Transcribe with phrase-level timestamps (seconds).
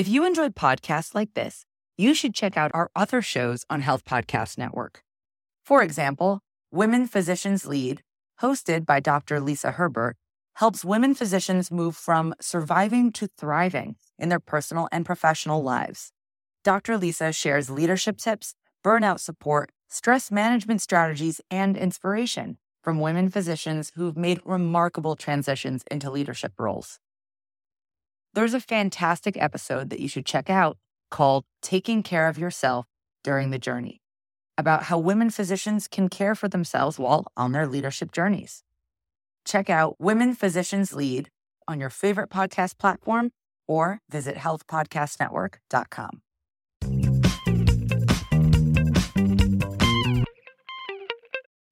[0.00, 1.66] If you enjoyed podcasts like this,
[1.98, 5.02] you should check out our other shows on Health Podcast Network.
[5.62, 6.40] For example,
[6.72, 8.00] Women Physicians Lead,
[8.40, 9.40] hosted by Dr.
[9.40, 10.16] Lisa Herbert,
[10.54, 16.12] helps women physicians move from surviving to thriving in their personal and professional lives.
[16.64, 16.96] Dr.
[16.96, 24.16] Lisa shares leadership tips, burnout support, stress management strategies, and inspiration from women physicians who've
[24.16, 27.00] made remarkable transitions into leadership roles.
[28.32, 30.78] There's a fantastic episode that you should check out
[31.10, 32.86] called Taking Care of Yourself
[33.24, 34.00] During the Journey
[34.56, 38.62] about how women physicians can care for themselves while on their leadership journeys.
[39.44, 41.28] Check out Women Physicians Lead
[41.66, 43.32] on your favorite podcast platform
[43.66, 46.20] or visit healthpodcastnetwork.com.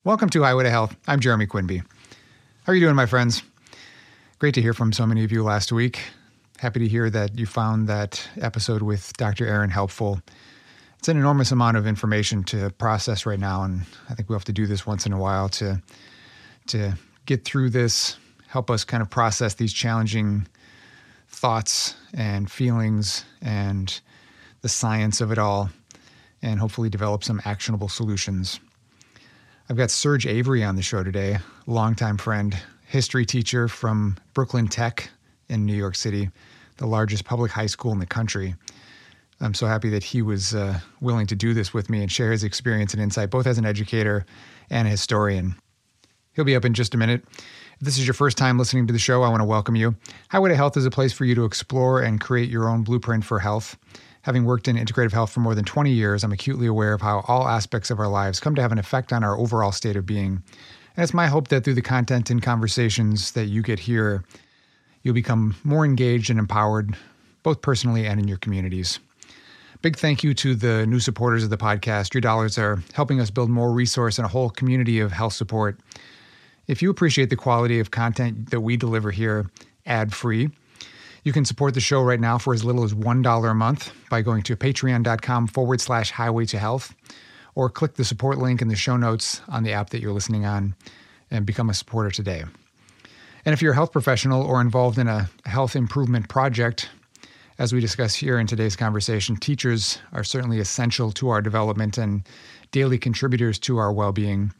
[0.02, 0.96] Welcome to Highway to Health.
[1.06, 1.78] I'm Jeremy Quinby.
[1.78, 3.44] How are you doing, my friends?
[4.40, 6.00] Great to hear from so many of you last week.
[6.58, 9.46] Happy to hear that you found that episode with Dr.
[9.46, 10.20] Aaron helpful.
[10.98, 14.44] It's an enormous amount of information to process right now, and I think we have
[14.46, 15.80] to do this once in a while to
[16.66, 16.94] to
[17.26, 18.16] get through this,
[18.48, 20.48] help us kind of process these challenging
[21.28, 24.00] thoughts and feelings and
[24.62, 25.70] the science of it all,
[26.42, 28.58] and hopefully develop some actionable solutions.
[29.70, 35.08] I've got Serge Avery on the show today, longtime friend, history teacher from Brooklyn Tech
[35.48, 36.30] in New York City,
[36.76, 38.54] the largest public high school in the country.
[39.40, 42.32] I'm so happy that he was uh, willing to do this with me and share
[42.32, 44.26] his experience and insight, both as an educator
[44.68, 45.54] and a historian.
[46.34, 47.24] He'll be up in just a minute.
[47.80, 49.94] If this is your first time listening to the show, I want to welcome you.
[50.30, 53.24] Highway to Health is a place for you to explore and create your own blueprint
[53.24, 53.76] for health.
[54.22, 57.24] Having worked in integrative health for more than 20 years, I'm acutely aware of how
[57.28, 60.06] all aspects of our lives come to have an effect on our overall state of
[60.06, 60.42] being.
[60.96, 64.24] And it's my hope that through the content and conversations that you get here,
[65.02, 66.96] you'll become more engaged and empowered,
[67.42, 68.98] both personally and in your communities.
[69.80, 72.12] Big thank you to the new supporters of the podcast.
[72.12, 75.78] Your dollars are helping us build more resource and a whole community of health support.
[76.66, 79.50] If you appreciate the quality of content that we deliver here
[79.86, 80.50] ad free,
[81.22, 84.22] you can support the show right now for as little as $1 a month by
[84.22, 86.94] going to patreon.com forward slash highway to health
[87.54, 90.44] or click the support link in the show notes on the app that you're listening
[90.44, 90.74] on
[91.30, 92.44] and become a supporter today.
[93.48, 96.90] And if you're a health professional or involved in a health improvement project,
[97.58, 102.28] as we discuss here in today's conversation, teachers are certainly essential to our development and
[102.72, 104.52] daily contributors to our well being.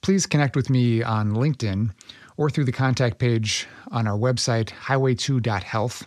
[0.00, 1.90] Please connect with me on LinkedIn
[2.38, 6.06] or through the contact page on our website, highway2.health,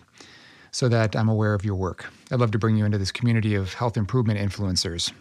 [0.72, 2.12] so that I'm aware of your work.
[2.32, 5.12] I'd love to bring you into this community of health improvement influencers.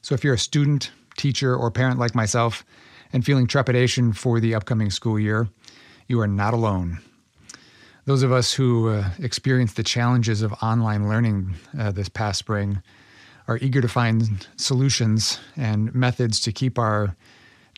[0.00, 2.64] So if you're a student, teacher, or parent like myself
[3.12, 5.48] and feeling trepidation for the upcoming school year,
[6.08, 6.98] you are not alone.
[8.04, 12.82] Those of us who uh, experienced the challenges of online learning uh, this past spring
[13.46, 17.14] are eager to find solutions and methods to keep our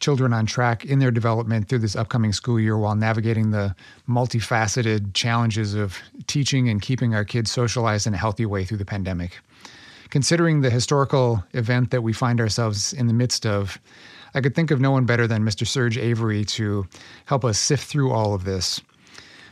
[0.00, 3.74] children on track in their development through this upcoming school year while navigating the
[4.08, 8.84] multifaceted challenges of teaching and keeping our kids socialized in a healthy way through the
[8.84, 9.38] pandemic.
[10.10, 13.78] Considering the historical event that we find ourselves in the midst of,
[14.34, 15.66] I could think of no one better than Mr.
[15.66, 16.86] Serge Avery to
[17.26, 18.80] help us sift through all of this.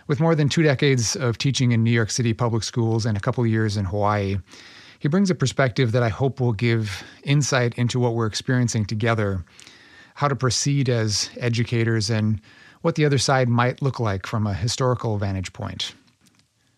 [0.08, 3.20] With more than two decades of teaching in New York City public schools and a
[3.20, 4.38] couple years in Hawaii,
[4.98, 9.44] he brings a perspective that I hope will give insight into what we're experiencing together
[10.14, 12.40] how to proceed as educators, and
[12.82, 15.94] what the other side might look like from a historical vantage point.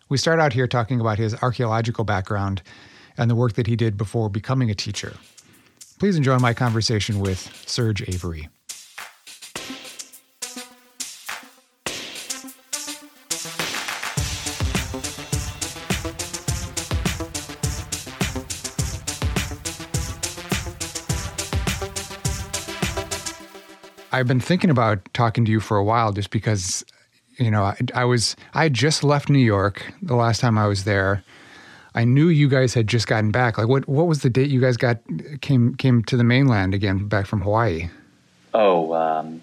[0.09, 2.61] We start out here talking about his archaeological background
[3.17, 5.13] and the work that he did before becoming a teacher.
[5.97, 8.49] Please enjoy my conversation with Serge Avery.
[24.11, 26.85] I've been thinking about talking to you for a while just because,
[27.37, 30.85] you know, I, I was, I just left New York the last time I was
[30.85, 31.23] there.
[31.95, 33.57] I knew you guys had just gotten back.
[33.57, 34.99] Like, what, what was the date you guys got,
[35.39, 37.89] came, came to the mainland again, back from Hawaii?
[38.53, 39.41] Oh, um,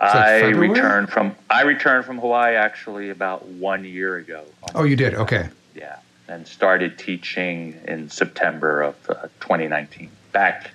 [0.00, 4.44] I returned from, I returned from Hawaii actually about one year ago.
[4.74, 5.14] Oh, you did?
[5.14, 5.48] Okay.
[5.76, 5.98] Yeah.
[6.26, 10.72] And started teaching in September of uh, 2019 back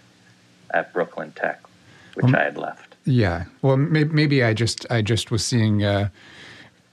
[0.73, 1.61] at Brooklyn Tech,
[2.13, 2.95] which um, I had left.
[3.05, 3.45] Yeah.
[3.61, 6.09] Well, maybe I just I just was seeing uh,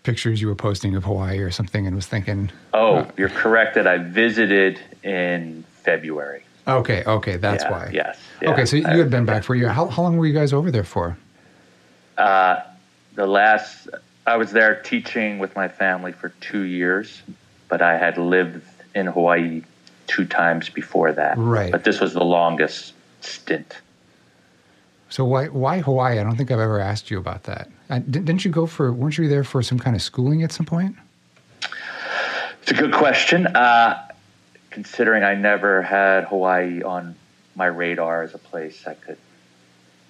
[0.03, 2.51] pictures you were posting of Hawaii or something, and was thinking.
[2.73, 6.45] Oh, uh, you're correct that I visited in February.
[6.67, 7.03] Okay.
[7.05, 7.91] Okay, that's yeah, why.
[7.93, 8.19] Yes.
[8.41, 9.69] Yeah, okay, so you had been back for a year.
[9.69, 11.17] How how long were you guys over there for?
[12.17, 12.61] Uh,
[13.15, 13.89] the last
[14.27, 17.23] I was there teaching with my family for two years,
[17.69, 18.63] but I had lived
[18.95, 19.63] in Hawaii
[20.07, 21.37] two times before that.
[21.37, 21.73] Right.
[21.73, 23.79] But this was the longest stint.
[25.09, 26.19] So why why Hawaii?
[26.19, 27.69] I don't think I've ever asked you about that.
[27.93, 28.91] Uh, didn't you go for?
[28.91, 30.97] weren't you there for some kind of schooling at some point?
[32.63, 33.47] It's a good question.
[33.47, 34.09] Uh,
[34.71, 37.15] considering I never had Hawaii on
[37.55, 39.19] my radar as a place I could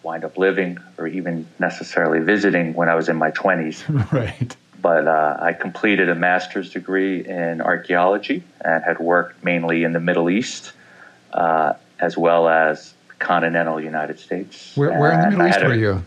[0.05, 3.83] wind up living or even necessarily visiting when I was in my 20s.
[4.13, 4.57] Right.
[4.81, 10.01] But uh, I completed a master's degree in archaeology and had worked mainly in the
[10.01, 10.73] Middle East
[11.33, 14.77] uh, as well as continental United States.
[14.77, 16.05] Where, where in the Middle East were you?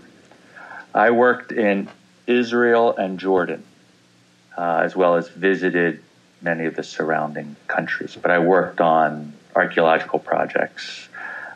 [0.96, 1.90] I worked in
[2.26, 3.64] Israel and Jordan,
[4.58, 6.02] uh, as well as visited
[6.42, 8.18] many of the surrounding countries.
[8.20, 11.10] But I worked on archaeological projects,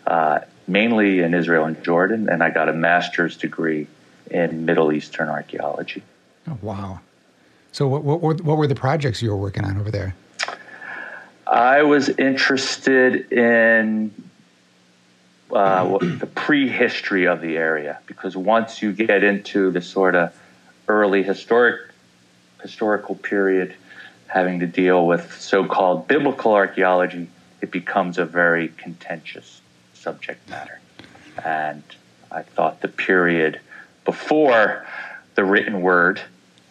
[0.06, 3.88] uh, mainly in Israel and Jordan, and I got a master's degree
[4.30, 6.04] in Middle Eastern archaeology.
[6.48, 7.00] Oh, wow.
[7.72, 10.16] So, what, what, what were the projects you were working on over there?
[11.48, 14.12] I was interested in
[15.52, 20.36] uh, the prehistory of the area because once you get into the sort of
[20.88, 21.82] early historic
[22.62, 23.74] historical period,
[24.28, 27.28] having to deal with so-called biblical archaeology,
[27.62, 29.62] it becomes a very contentious
[29.94, 30.80] subject matter.
[31.44, 31.84] And
[32.32, 33.60] I thought the period
[34.06, 34.86] before
[35.36, 36.22] the written word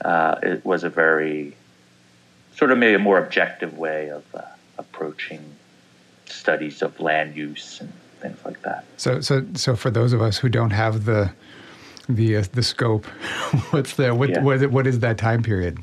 [0.00, 1.56] uh, it was a very
[2.54, 4.42] sort of maybe a more objective way of uh,
[4.78, 5.56] approaching
[6.26, 8.84] studies of land use and things like that.
[8.96, 11.30] So, so, so for those of us who don't have the
[12.08, 13.04] the uh, the scope,
[13.70, 14.42] what's the what, yeah.
[14.42, 15.78] what, what is that time period?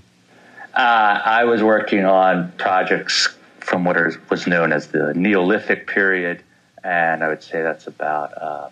[0.74, 3.98] Uh, I was working on projects from what
[4.30, 6.44] was known as the Neolithic period,
[6.84, 8.70] and I would say that's about uh,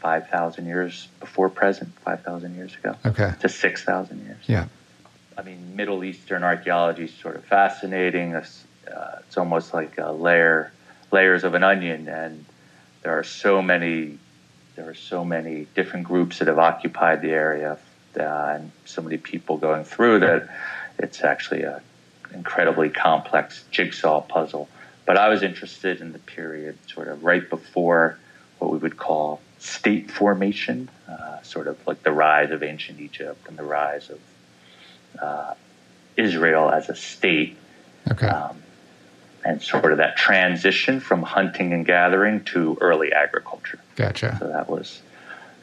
[0.00, 2.94] 5,000 years before present, 5,000 years ago.
[3.04, 3.32] Okay.
[3.40, 4.38] To 6,000 years.
[4.46, 4.66] Yeah.
[5.36, 8.32] I mean, Middle Eastern archaeology is sort of fascinating.
[8.32, 10.72] It's, uh, it's almost like a layer,
[11.10, 12.45] layers of an onion, and
[13.06, 14.18] there are so many,
[14.74, 17.78] there are so many different groups that have occupied the area,
[18.18, 20.48] uh, and so many people going through that
[20.98, 21.80] it's actually an
[22.34, 24.68] incredibly complex jigsaw puzzle.
[25.04, 28.18] But I was interested in the period sort of right before
[28.58, 33.46] what we would call state formation, uh, sort of like the rise of ancient Egypt
[33.46, 34.18] and the rise of
[35.22, 35.54] uh,
[36.16, 37.56] Israel as a state.
[38.10, 38.26] Okay.
[38.26, 38.60] Um,
[39.46, 43.78] and sort of that transition from hunting and gathering to early agriculture.
[43.94, 44.36] Gotcha.
[44.40, 45.00] So that was,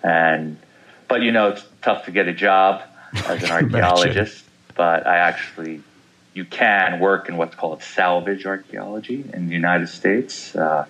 [0.02, 0.58] and,
[1.10, 2.82] but you know, it's tough to get a job
[3.14, 5.84] as an archaeologist, but I actually,
[6.34, 10.56] you can work in what's called salvage archaeology in the United States.
[10.56, 10.86] Uh,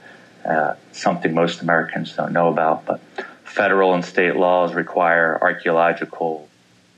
[0.46, 3.01] uh, something most Americans don't know about, but
[3.44, 6.48] federal and state laws require archaeological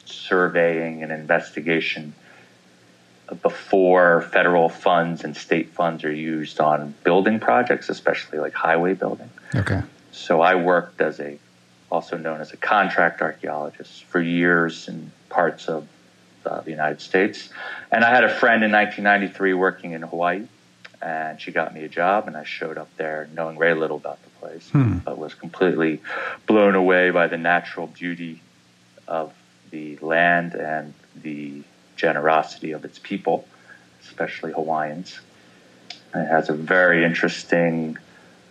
[0.04, 2.14] surveying and investigation
[3.42, 9.30] before federal funds and state funds are used on building projects, especially like highway building.
[9.56, 9.82] Okay.
[10.12, 11.38] So I worked as a,
[11.92, 15.88] also known as a contract archaeologist for years in parts of
[16.46, 17.50] uh, the United States.
[17.92, 20.48] And I had a friend in 1993 working in Hawaii
[21.02, 24.22] and she got me a job and I showed up there knowing very little about
[24.24, 24.98] the place, hmm.
[25.00, 26.02] but was completely
[26.48, 28.42] blown away by the natural beauty
[29.08, 29.34] of
[29.72, 31.62] the land and the
[31.96, 33.48] generosity of its people,
[34.04, 35.20] especially Hawaiians.
[36.14, 37.98] it has a very interesting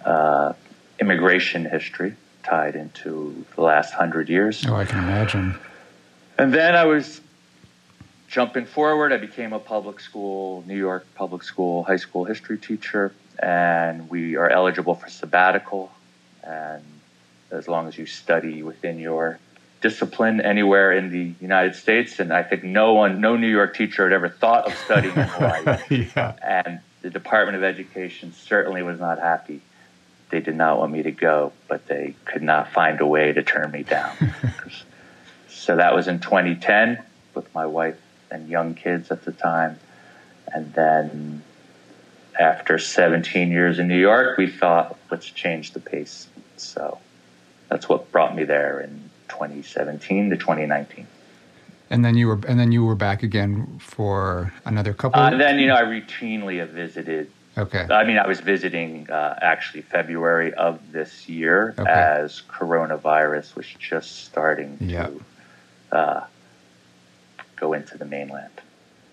[0.05, 0.53] uh,
[1.01, 4.65] immigration history tied into the last hundred years.
[4.67, 5.57] Oh, I can imagine.
[6.37, 7.21] And then I was
[8.29, 13.15] jumping forward, I became a public school, New York public school, high school history teacher,
[13.39, 15.93] and we are eligible for sabbatical.
[16.43, 16.83] And
[17.51, 19.39] as long as you study within your
[19.85, 24.05] discipline anywhere in the United States, and I think no one, no New York teacher
[24.05, 25.79] had ever thought of studying in Hawaii.
[26.17, 26.35] yeah.
[26.43, 29.61] And the Department of Education certainly was not happy.
[30.31, 33.43] They did not want me to go, but they could not find a way to
[33.43, 34.17] turn me down.
[35.51, 38.01] so that was in 2010 with my wife
[38.31, 39.79] and young kids at the time.
[40.47, 41.43] And then
[42.41, 46.27] after 17 years in New York, we thought, let's change the pace.
[46.57, 47.01] So
[47.69, 51.07] that's what brought me there in 2017 to 2019.
[51.91, 55.21] And then you were, and then you were back again for another couple.
[55.21, 57.31] Uh, then you know, I routinely have visited.
[57.57, 57.87] Okay.
[57.89, 61.89] I mean, I was visiting uh, actually February of this year okay.
[61.89, 65.21] as coronavirus was just starting to
[65.93, 66.25] uh,
[67.57, 68.51] go into the mainland.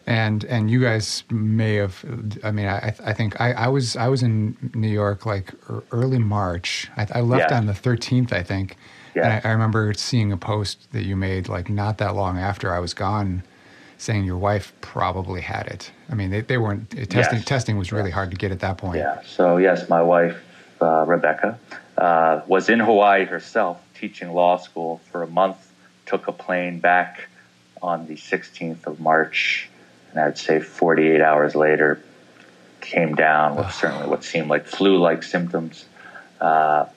[0.07, 2.03] And and you guys may have.
[2.43, 5.53] I mean, I I think I, I was I was in New York like
[5.91, 6.89] early March.
[6.97, 7.57] I, I left yeah.
[7.57, 8.77] on the thirteenth, I think.
[9.15, 9.23] Yeah.
[9.23, 12.73] And I, I remember seeing a post that you made like not that long after
[12.73, 13.43] I was gone,
[13.97, 15.91] saying your wife probably had it.
[16.09, 17.39] I mean, they, they weren't testing.
[17.39, 17.45] Yes.
[17.45, 18.97] Testing was really hard to get at that point.
[18.97, 19.21] Yeah.
[19.25, 20.41] So yes, my wife
[20.81, 21.59] uh, Rebecca
[21.97, 25.71] uh, was in Hawaii herself, teaching law school for a month.
[26.05, 27.27] Took a plane back
[27.81, 29.69] on the 16th of March,
[30.11, 32.01] and I'd say 48 hours later,
[32.81, 35.85] came down with certainly what seemed like flu-like symptoms.
[36.39, 36.87] Uh,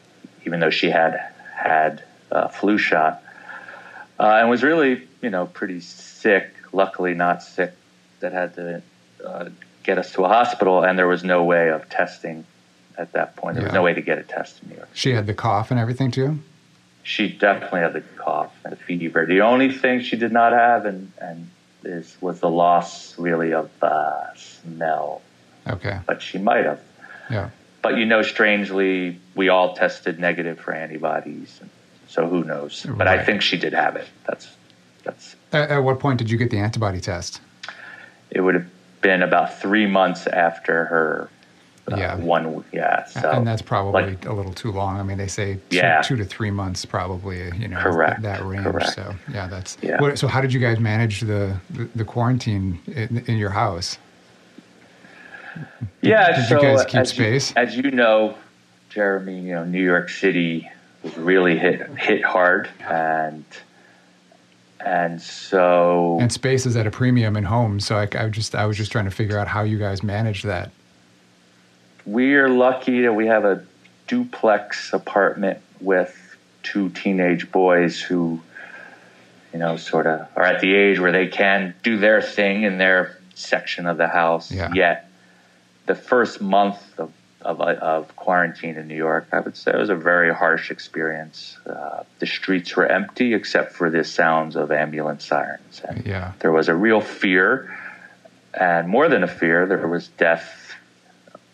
[0.47, 1.34] even though she had
[1.65, 3.23] had a flu shot,
[4.19, 6.51] uh, and was really, you know, pretty sick.
[6.73, 7.73] Luckily, not sick
[8.21, 8.83] that had to
[9.25, 9.49] uh,
[9.85, 12.45] get us to a hospital, and there was no way of testing
[12.99, 13.55] at that point.
[13.57, 14.89] There was no way to get a test in New York.
[14.93, 16.39] She had the cough and everything too.
[17.05, 19.25] She definitely had the cough and the fever.
[19.27, 21.51] The only thing she did not have, and and
[21.85, 25.23] is was the loss really of uh, smell,
[25.69, 25.99] Okay.
[26.07, 26.81] but she might have.
[27.31, 27.51] Yeah.
[27.85, 31.61] But you know, strangely, we all tested negative for antibodies,
[32.09, 32.85] so who knows?
[32.89, 34.09] But I think she did have it.
[34.27, 34.49] That's
[35.05, 35.37] that's.
[35.53, 37.43] At, at what point did you get the antibody test?
[38.31, 38.67] It would have
[39.03, 41.29] been about three months after her.
[41.93, 42.17] Uh, Yeah.
[42.17, 42.65] One.
[42.73, 43.05] Yeah.
[43.05, 43.31] So.
[43.31, 44.99] and that's probably like- a little too long.
[44.99, 46.01] I mean, they say two, Yeah.
[46.01, 47.53] two to three months, probably.
[47.59, 48.65] You know, Correct, that range.
[48.65, 48.95] correct.
[48.95, 49.77] So yeah, that's.
[49.83, 50.01] Yeah.
[50.01, 53.99] What, so how did you guys manage the the, the quarantine in, in your house?
[56.03, 57.51] Yeah, Did you so guys keep as space?
[57.51, 58.37] You, as you know,
[58.91, 60.71] Jeremy, you know New York City
[61.03, 63.45] was really hit hit hard, and
[64.81, 68.67] and so And space is at a premium in homes, so I, I just I
[68.67, 70.71] was just trying to figure out how you guys manage that.
[72.05, 73.65] we're lucky that we have a
[74.07, 78.41] duplex apartment with two teenage boys who,
[79.53, 82.79] you know, sort of are at the age where they can do their thing in
[82.79, 84.51] their section of the house.
[84.51, 84.71] Yeah.
[84.75, 85.11] Yet,
[85.87, 87.13] the first month of,
[87.43, 91.59] of, of quarantine in New York, I would say it was a very harsh experience.
[91.67, 95.81] Uh, the streets were empty except for the sounds of ambulance sirens.
[95.87, 96.33] And Yeah.
[96.41, 97.77] there was a real fear,
[98.55, 100.75] and more than a fear, there was death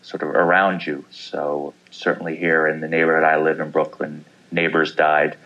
[0.01, 1.05] sort of around you.
[1.11, 5.37] So certainly here in the neighborhood I live in Brooklyn, neighbors died,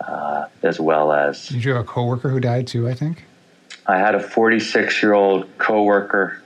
[0.00, 2.88] uh, as well as Did you have a coworker who died too?
[2.88, 3.24] I think.
[3.86, 6.40] I had a 46 year old coworker,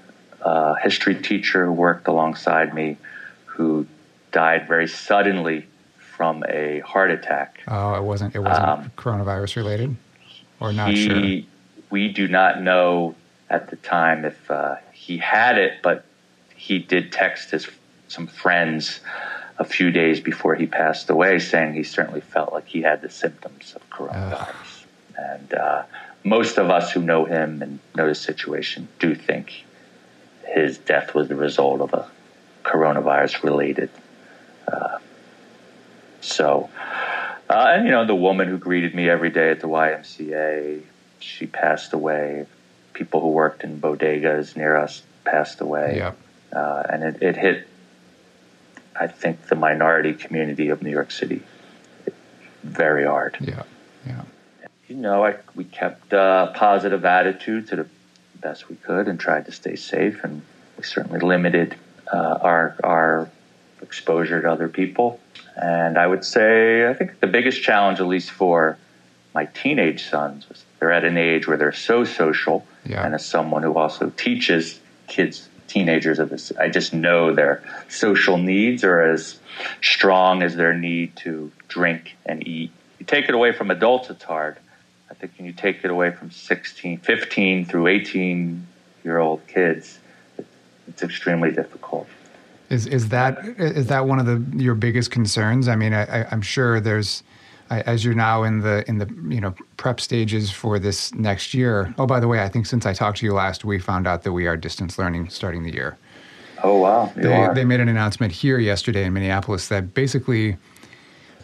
[0.49, 2.97] uh, history teacher who worked alongside me,
[3.45, 3.87] who
[4.33, 5.67] died very suddenly
[6.17, 7.61] from a heart attack.
[7.69, 8.35] Oh, it wasn't.
[8.35, 9.97] It wasn't Um, coronavirus related,
[10.61, 11.43] or not he, sure.
[11.91, 13.15] We do not know
[13.51, 16.05] at the time if uh, he had it, but
[16.55, 17.69] he did text his
[18.09, 19.01] some friends
[19.59, 23.11] a few days before he passed away, saying he certainly felt like he had the
[23.11, 24.85] symptoms of coronavirus.
[25.17, 25.83] And uh,
[26.25, 29.65] most of us who know him and know the situation do think
[30.55, 32.09] his death was the result of a
[32.65, 33.91] coronavirus related.
[34.67, 34.99] Uh,
[36.21, 36.69] so,
[37.49, 40.83] uh, and you know, the woman who greeted me every day at the YMCA,
[41.21, 42.47] she passed away.
[42.93, 45.97] People who worked in bodegas near us passed away.
[46.53, 47.69] Uh, and it, it hit,
[48.99, 51.43] I think, the minority community of New York City
[52.63, 53.37] very hard.
[53.41, 53.63] Yeah.
[54.07, 54.23] Yeah.
[54.89, 57.87] You know, I, we kept a positive attitude to the
[58.41, 60.43] best we could and tried to stay safe, and
[60.77, 61.77] we certainly limited
[62.13, 63.31] uh, our our
[63.83, 65.21] exposure to other people.
[65.57, 68.79] And I would say, I think the biggest challenge, at least for
[69.35, 73.05] my teenage sons, was they're at an age where they're so social, Yeah.
[73.05, 78.37] and as someone who also teaches kids, teenagers of this, I just know their social
[78.39, 79.39] needs are as
[79.83, 82.71] strong as their need to drink and eat.
[83.01, 84.57] You take it away from adults, it's hard.
[85.11, 88.67] I think when you take it away from 16, 15 through 18
[89.05, 89.99] year old kids,
[90.87, 92.09] it's extremely difficult.
[92.71, 95.69] Is is that is that one of the your biggest concerns?
[95.69, 97.23] I mean, I, I'm sure there's
[97.71, 101.55] I, as you're now in the in the you know prep stages for this next
[101.55, 101.95] year.
[101.99, 104.23] Oh, by the way, I think since I talked to you last, we found out
[104.23, 105.97] that we are distance learning starting the year.
[106.63, 107.13] Oh, wow.
[107.17, 107.55] You They are.
[107.55, 110.57] they made an announcement here yesterday in Minneapolis that basically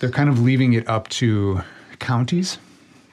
[0.01, 1.63] they're kind of leaving it up to
[2.01, 2.59] counties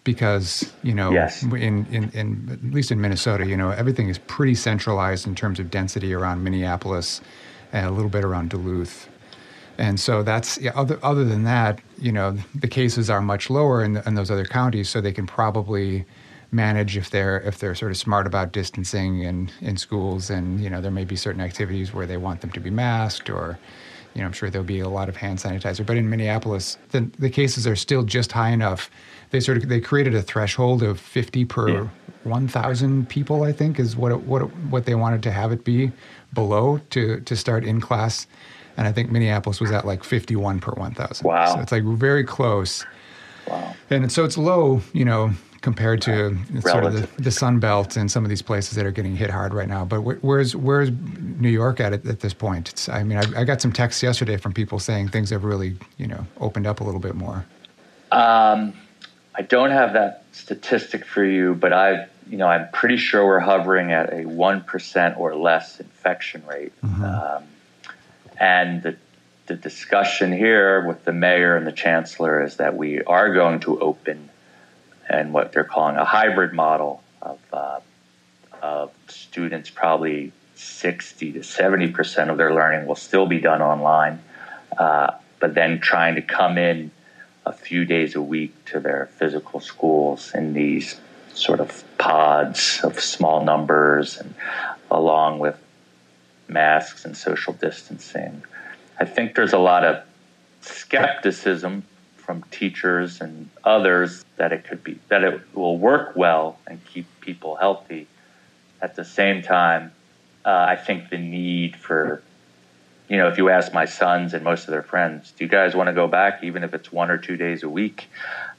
[0.04, 1.44] because you know Yes.
[1.44, 5.60] in, in in at least in Minnesota, you know everything is pretty centralized in terms
[5.60, 7.22] of density around Minneapolis
[7.74, 9.08] and a little bit around Duluth.
[9.78, 13.84] And so that's yeah, other other than that, you know, the cases are much lower
[13.84, 16.06] in, in those other counties, so they can probably
[16.52, 20.70] manage if they're if they're sort of smart about distancing in in schools, and you
[20.70, 23.58] know, there may be certain activities where they want them to be masked, or
[24.14, 25.86] you know, I'm sure there'll be a lot of hand sanitizer.
[25.86, 28.92] But in Minneapolis, the the cases are still just high enough.
[29.32, 31.88] They sort of they created a threshold of 50 per Yeah.
[32.24, 35.64] 1,000 people, I think, is what it, what it, what they wanted to have it
[35.64, 35.92] be
[36.34, 38.28] below to to start in class.
[38.78, 41.26] And I think Minneapolis was at like 51 per 1,000.
[41.26, 41.56] Wow.
[41.56, 42.86] So it's like very close.
[43.48, 43.76] wow.
[43.90, 48.10] And so it's low, you know, compared to sort of the, the Sun Belt and
[48.10, 49.86] some of these places that are getting hit hard right now.
[49.86, 52.70] But wh- where's where's New York at at, at this point?
[52.70, 55.78] It's, I mean, I, I, got some texts yesterday from people saying things have really
[55.98, 57.46] you know opened up a little bit more.
[58.12, 58.74] Um,
[59.42, 63.40] I don't have that statistic for you, but I you know I'm pretty sure we're
[63.40, 67.04] hovering at a one percent or less infection rate, mm-hmm.
[67.04, 67.44] um,
[68.40, 68.98] and the
[69.48, 73.80] the discussion here with the mayor and the chancellor is that we are going to
[73.80, 74.30] open
[75.10, 77.80] and what they're calling a hybrid model of, uh,
[78.62, 84.22] of students probably 60 to 70 percent of their learning will still be done online,
[84.78, 86.92] uh, but then trying to come in
[87.52, 91.00] a few days a week to their physical schools in these
[91.34, 94.34] sort of pods of small numbers and
[94.90, 95.58] along with
[96.48, 98.42] masks and social distancing.
[99.00, 100.02] I think there's a lot of
[100.62, 101.84] skepticism
[102.16, 107.06] from teachers and others that it could be that it will work well and keep
[107.20, 108.08] people healthy.
[108.82, 109.92] At the same time,
[110.46, 112.24] uh, I think the need for
[113.08, 115.76] you know, if you ask my sons and most of their friends, do you guys
[115.76, 118.08] want to go back, even if it's one or two days a week,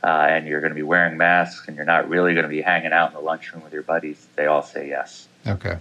[0.05, 2.61] uh, and you're going to be wearing masks and you're not really going to be
[2.61, 4.27] hanging out in the lunchroom with your buddies?
[4.37, 5.29] They all say yes.
[5.47, 5.79] Okay.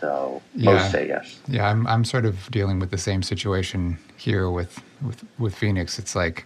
[0.00, 0.72] So yeah.
[0.72, 1.40] most say yes.
[1.48, 5.98] Yeah, I'm I'm sort of dealing with the same situation here with with with Phoenix.
[5.98, 6.44] It's like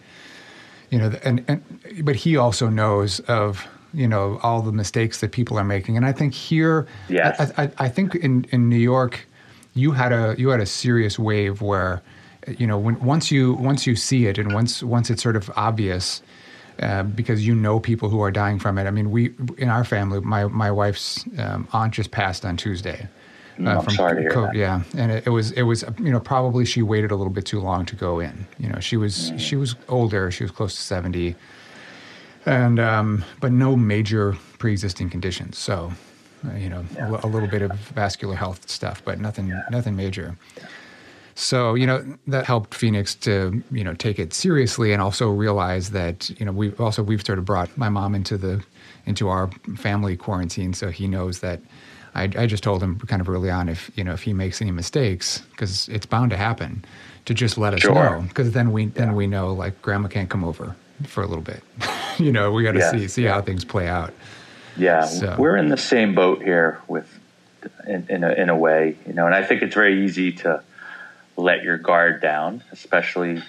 [0.90, 1.62] you know, and, and
[2.02, 6.06] but he also knows of you know all the mistakes that people are making, and
[6.06, 7.52] I think here, yes.
[7.56, 9.26] I, I, I think in in New York,
[9.74, 12.02] you had a you had a serious wave where,
[12.58, 15.50] you know, when once you once you see it and once once it's sort of
[15.56, 16.22] obvious.
[16.80, 18.86] Uh, because you know people who are dying from it.
[18.86, 23.08] I mean, we in our family, my my wife's um, aunt just passed on Tuesday,
[23.60, 24.54] uh, I'm from sorry to hear that.
[24.54, 27.44] Yeah, and it, it, was it was you know probably she waited a little bit
[27.44, 28.46] too long to go in.
[28.58, 29.36] You know, she was mm-hmm.
[29.38, 30.30] she was older.
[30.30, 31.36] She was close to seventy,
[32.46, 35.58] and um, but no major pre-existing conditions.
[35.58, 35.92] So,
[36.56, 37.20] you know, yeah.
[37.22, 39.62] a, little bit of vascular health stuff, but nothing yeah.
[39.70, 40.36] nothing major.
[40.56, 40.66] Yeah.
[41.34, 45.90] So you know that helped Phoenix to you know take it seriously and also realize
[45.90, 48.62] that you know we've also we've sort of brought my mom into the
[49.06, 51.60] into our family quarantine, so he knows that
[52.14, 54.60] I, I just told him kind of early on if you know if he makes
[54.60, 56.84] any mistakes because it's bound to happen,
[57.24, 57.94] to just let us sure.
[57.94, 60.76] know because then we then we know like grandma can't come over
[61.06, 61.62] for a little bit.
[62.18, 64.12] you know we got to see see how things play out.
[64.76, 65.36] Yeah, so.
[65.38, 67.08] we're in the same boat here with
[67.86, 70.62] in, in a, in a way, you know, and I think it's very easy to
[71.36, 73.42] let your guard down, especially.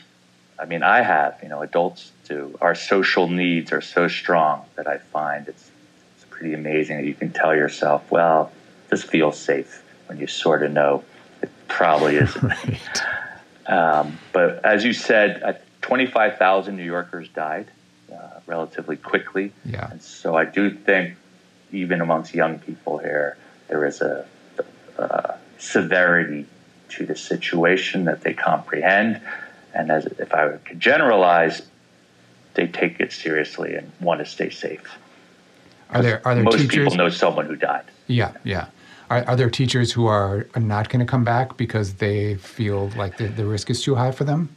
[0.60, 2.58] I mean, I have, you know, adults do.
[2.62, 5.72] Our social needs are so strong that I find it's
[6.16, 8.52] it's pretty amazing that you can tell yourself, well,
[8.90, 11.04] this feels safe when you sort of know
[11.42, 12.44] it probably isn't.
[12.68, 13.02] right.
[13.68, 17.68] um, but as you said, uh, 25,000 New Yorkers died
[18.14, 19.52] uh, relatively quickly.
[19.66, 19.90] Yeah.
[19.92, 21.16] And so I do think,
[21.72, 24.26] even amongst young people here, there is a,
[24.98, 26.46] a severity
[26.90, 29.20] to the situation that they comprehend.
[29.74, 31.64] And as if I could generalize,
[32.54, 35.00] they take it seriously and want to stay safe.
[35.90, 36.90] Are there are there most teachers?
[36.90, 37.86] people know someone who died.
[38.08, 38.68] Yeah, yeah.
[39.10, 43.18] Are, are there teachers who are not going to come back because they feel like
[43.18, 44.50] the, the risk is too high for them?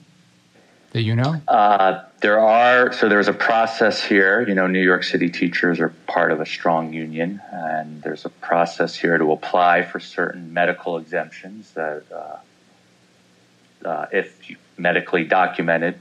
[0.97, 1.39] That you know?
[1.47, 2.91] Uh, there are.
[2.91, 4.49] So there's a process here.
[4.49, 8.31] You know, New York City teachers are part of a strong union, and there's a
[8.31, 15.99] process here to apply for certain medical exemptions that, uh, uh, if medically documented,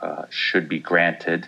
[0.00, 1.46] uh, should be granted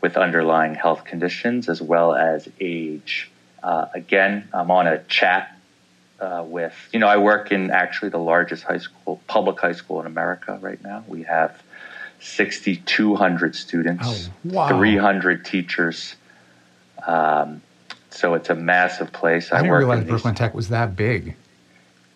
[0.00, 3.30] with underlying health conditions as well as age.
[3.62, 5.54] Uh, again, I'm on a chat
[6.20, 10.00] uh, with, you know, I work in actually the largest high school, public high school
[10.00, 11.04] in America right now.
[11.06, 11.62] We have
[12.24, 14.68] 6,200 students, oh, wow.
[14.68, 16.16] 300 teachers.
[17.06, 17.60] Um,
[18.10, 19.52] so it's a massive place.
[19.52, 21.36] I, I didn't realize Brooklyn Tech was that big.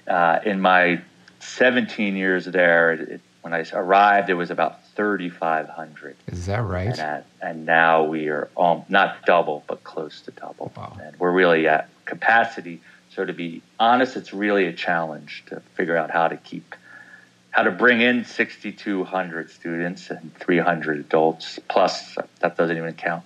[0.06, 1.02] Uh, in my
[1.40, 6.16] 17 years there, it, when I arrived, it was about 3,500.
[6.28, 6.88] Is that right?
[6.88, 10.72] And, at, and now we are um, not double, but close to double.
[10.76, 10.96] Wow.
[11.02, 12.80] And we're really at capacity.
[13.14, 16.74] So to be honest, it's really a challenge to figure out how to keep,
[17.58, 23.24] how to bring in 6,200 students and 300 adults, plus that doesn't even count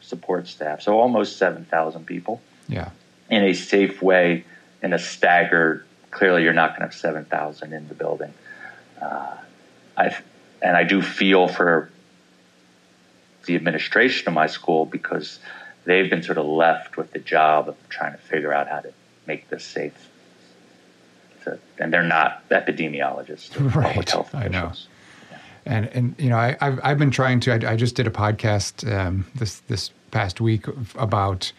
[0.00, 0.80] support staff.
[0.80, 2.40] So almost 7,000 people.
[2.66, 2.88] Yeah.
[3.28, 4.46] In a safe way,
[4.82, 8.32] in a staggered, clearly you're not going to have 7,000 in the building.
[9.02, 9.36] Uh,
[9.98, 10.16] I
[10.62, 11.90] and I do feel for
[13.44, 15.40] the administration of my school because
[15.84, 18.94] they've been sort of left with the job of trying to figure out how to
[19.26, 20.08] make this safe.
[21.48, 23.86] So, and they're not epidemiologists, right?
[23.86, 24.72] Public health I know.
[25.64, 28.10] And and you know I I've, I've been trying to I, I just did a
[28.10, 31.52] podcast um, this this past week about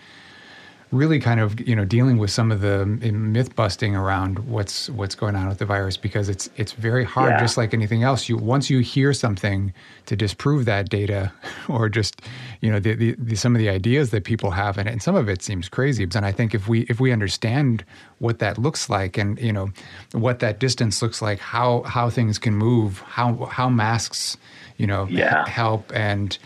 [0.91, 5.13] really kind of you know dealing with some of the myth busting around what's what's
[5.13, 7.39] going on with the virus because it's it's very hard yeah.
[7.39, 9.71] just like anything else you once you hear something
[10.07, 11.31] to disprove that data
[11.69, 12.21] or just
[12.61, 15.15] you know the, the, the, some of the ideas that people have and, and some
[15.15, 17.85] of it seems crazy and I think if we if we understand
[18.17, 19.69] what that looks like and you know
[20.13, 24.37] what that distance looks like how how things can move how how masks
[24.77, 25.47] you know yeah.
[25.47, 26.37] help and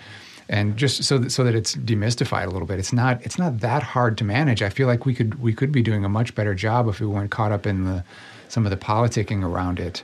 [0.54, 2.78] and just so that, so that it's demystified a little bit.
[2.78, 4.62] It's not it's not that hard to manage.
[4.62, 7.08] I feel like we could we could be doing a much better job if we
[7.08, 8.04] weren't caught up in the
[8.50, 10.04] some of the politicking around it.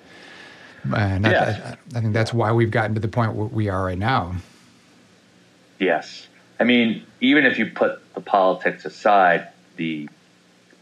[0.92, 1.76] Uh, and yeah.
[1.94, 4.38] I, I think that's why we've gotten to the point where we are right now.
[5.78, 6.28] Yes.
[6.60, 10.10] I mean, even if you put the politics aside, the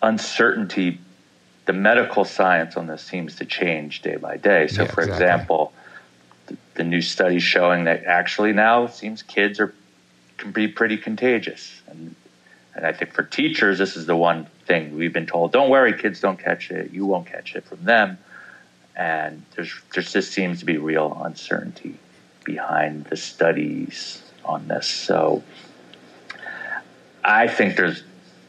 [0.01, 0.99] uncertainty,
[1.65, 4.67] the medical science on this seems to change day by day.
[4.67, 5.25] So, yeah, for exactly.
[5.25, 5.73] example,
[6.77, 9.73] the new studies showing that actually now it seems kids are
[10.37, 11.81] can be pretty contagious.
[11.87, 12.15] And
[12.75, 15.99] and I think for teachers, this is the one thing we've been told: don't worry,
[15.99, 16.91] kids don't catch it.
[16.91, 18.19] You won't catch it from them.
[18.95, 21.95] And there's there just seems to be real uncertainty
[22.43, 24.87] behind the studies on this.
[24.87, 25.43] So
[27.23, 28.03] I think there's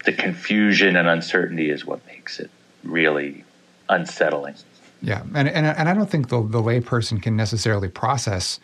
[0.05, 2.51] the confusion and uncertainty is what makes it
[2.85, 3.45] really
[3.89, 4.55] unsettling.
[5.01, 8.59] Yeah, and and and I don't think the the layperson can necessarily process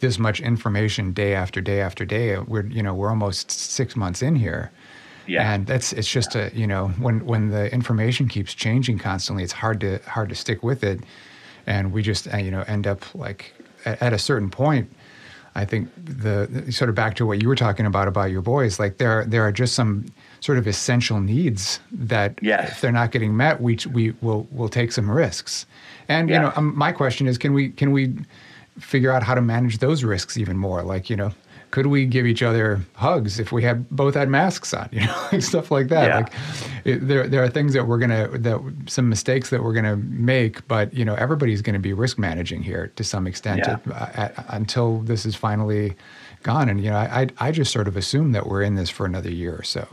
[0.00, 2.38] this much information day after day after day.
[2.38, 4.70] We're you know we're almost six months in here.
[5.26, 5.52] Yeah.
[5.52, 9.52] And that's it's just a you know when when the information keeps changing constantly, it's
[9.52, 11.00] hard to hard to stick with it,
[11.66, 14.90] and we just uh, you know end up like at, at a certain point.
[15.58, 18.78] I think the sort of back to what you were talking about about your boys,
[18.78, 20.06] like there there are just some
[20.38, 22.70] sort of essential needs that yes.
[22.70, 25.66] if they're not getting met, we we will will take some risks.
[26.08, 26.36] And yeah.
[26.36, 28.14] you know, um, my question is, can we can we
[28.78, 30.84] figure out how to manage those risks even more?
[30.84, 31.32] Like you know,
[31.70, 34.88] could we give each other hugs if we had both had masks on?
[34.98, 36.08] You know, like stuff like that.
[36.08, 36.16] Yeah.
[36.16, 36.32] Like
[36.84, 40.66] it, there there are things that we're gonna that some mistakes that we're gonna make,
[40.66, 43.76] but you know, everybody's gonna be risk managing here to some extent yeah.
[43.76, 45.94] to, uh, at, until this is finally
[46.42, 46.68] gone.
[46.68, 49.30] And you know, I I just sort of assume that we're in this for another
[49.30, 49.86] year or so.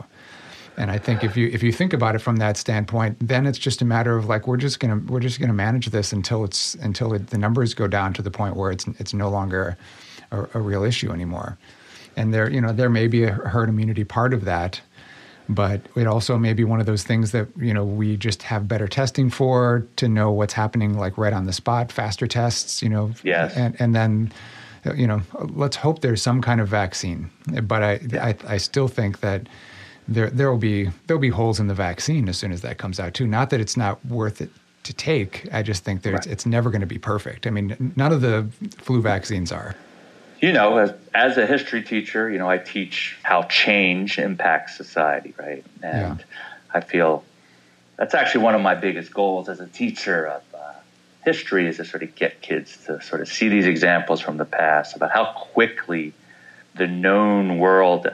[0.78, 3.58] And I think if you if you think about it from that standpoint, then it's
[3.58, 6.74] just a matter of like we're just gonna we're just gonna manage this until it's
[6.76, 9.76] until it, the numbers go down to the point where it's it's no longer
[10.30, 11.58] a, a real issue anymore.
[12.16, 14.80] And there you know there may be a herd immunity part of that,
[15.48, 18.66] but it also may be one of those things that you know we just have
[18.66, 22.88] better testing for to know what's happening like right on the spot, faster tests, you
[22.88, 23.54] know, yes.
[23.56, 24.32] and and then
[24.94, 27.30] you know let's hope there's some kind of vaccine.
[27.62, 28.26] But I yeah.
[28.26, 29.46] I, I still think that
[30.08, 32.98] there there will be there'll be holes in the vaccine as soon as that comes
[32.98, 33.26] out too.
[33.26, 34.50] Not that it's not worth it
[34.84, 35.48] to take.
[35.52, 36.18] I just think that right.
[36.18, 37.46] it's, it's never going to be perfect.
[37.46, 38.46] I mean, none of the
[38.78, 39.74] flu vaccines are.
[40.40, 45.34] You know, as, as a history teacher, you know, I teach how change impacts society,
[45.38, 45.64] right?
[45.82, 46.24] And yeah.
[46.72, 47.24] I feel
[47.96, 50.72] that's actually one of my biggest goals as a teacher of uh,
[51.24, 54.44] history is to sort of get kids to sort of see these examples from the
[54.44, 56.12] past about how quickly
[56.74, 58.06] the known world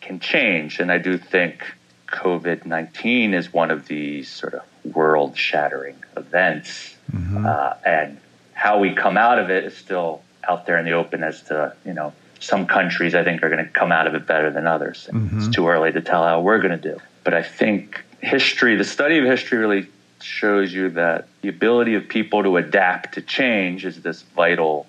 [0.00, 0.80] can change.
[0.80, 1.62] And I do think
[2.08, 4.62] COVID 19 is one of these sort of
[4.94, 6.96] world shattering events.
[7.12, 7.46] Mm-hmm.
[7.46, 8.18] Uh, and
[8.54, 11.74] how we come out of it is still out there in the open as to,
[11.84, 14.66] you know, some countries I think are going to come out of it better than
[14.66, 15.08] others.
[15.12, 15.38] Mm-hmm.
[15.38, 16.98] It's too early to tell how we're going to do.
[17.22, 19.88] But I think history, the study of history really
[20.22, 24.86] shows you that the ability of people to adapt to change is this vital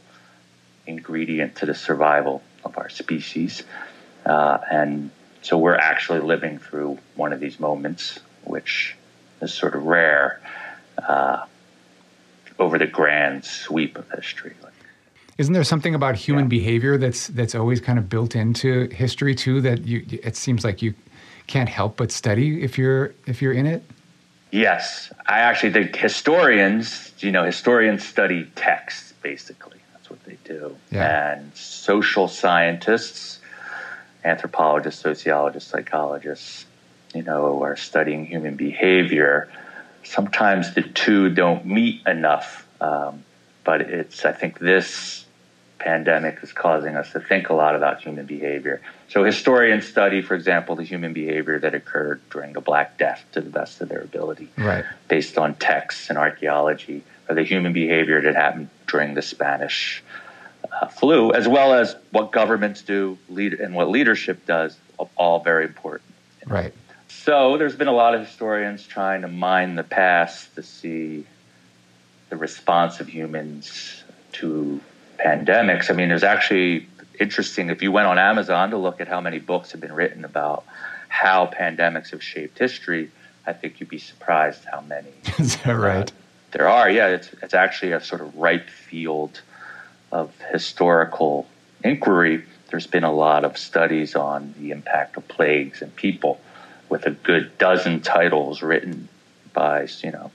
[0.87, 3.63] ingredient to the survival of our species.
[4.25, 5.11] Uh, and
[5.41, 8.95] so we're actually living through one of these moments, which
[9.41, 10.41] is sort of rare
[10.97, 11.45] uh,
[12.59, 14.53] over the grand sweep of history.
[15.41, 16.49] Isn't there something about human yeah.
[16.49, 19.59] behavior that's that's always kind of built into history too?
[19.61, 20.93] That you it seems like you
[21.47, 23.83] can't help but study if you're if you're in it.
[24.51, 29.79] Yes, I actually think historians, you know, historians study texts basically.
[29.93, 31.33] That's what they do, yeah.
[31.33, 33.39] and social scientists
[34.23, 36.65] anthropologists, sociologists, psychologists,
[37.15, 39.51] you know, are studying human behavior.
[40.03, 43.23] Sometimes the two don't meet enough, um,
[43.63, 45.25] but it's I think this
[45.81, 48.81] pandemic is causing us to think a lot about human behavior.
[49.09, 53.41] So historians study, for example, the human behavior that occurred during the Black Death to
[53.41, 54.85] the best of their ability, right.
[55.07, 60.03] based on texts and archaeology, or the human behavior that happened during the Spanish
[60.71, 64.77] uh, flu, as well as what governments do lead, and what leadership does,
[65.15, 66.09] all very important.
[66.45, 66.73] Right.
[67.07, 71.25] So there's been a lot of historians trying to mine the past to see
[72.29, 74.79] the response of humans to
[75.23, 75.89] pandemics.
[75.89, 76.87] I mean, there's actually
[77.19, 80.25] interesting if you went on Amazon to look at how many books have been written
[80.25, 80.65] about
[81.09, 83.11] how pandemics have shaped history.
[83.45, 85.11] I think you'd be surprised how many.
[85.39, 86.09] Is that right?
[86.09, 86.15] Uh,
[86.51, 87.07] there are, yeah.
[87.07, 89.41] It's it's actually a sort of ripe field
[90.11, 91.47] of historical
[91.83, 92.43] inquiry.
[92.69, 96.39] There's been a lot of studies on the impact of plagues and people,
[96.89, 99.07] with a good dozen titles written
[99.53, 100.31] by you know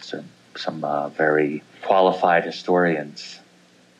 [0.00, 0.24] some
[0.56, 3.40] some uh, very qualified historians.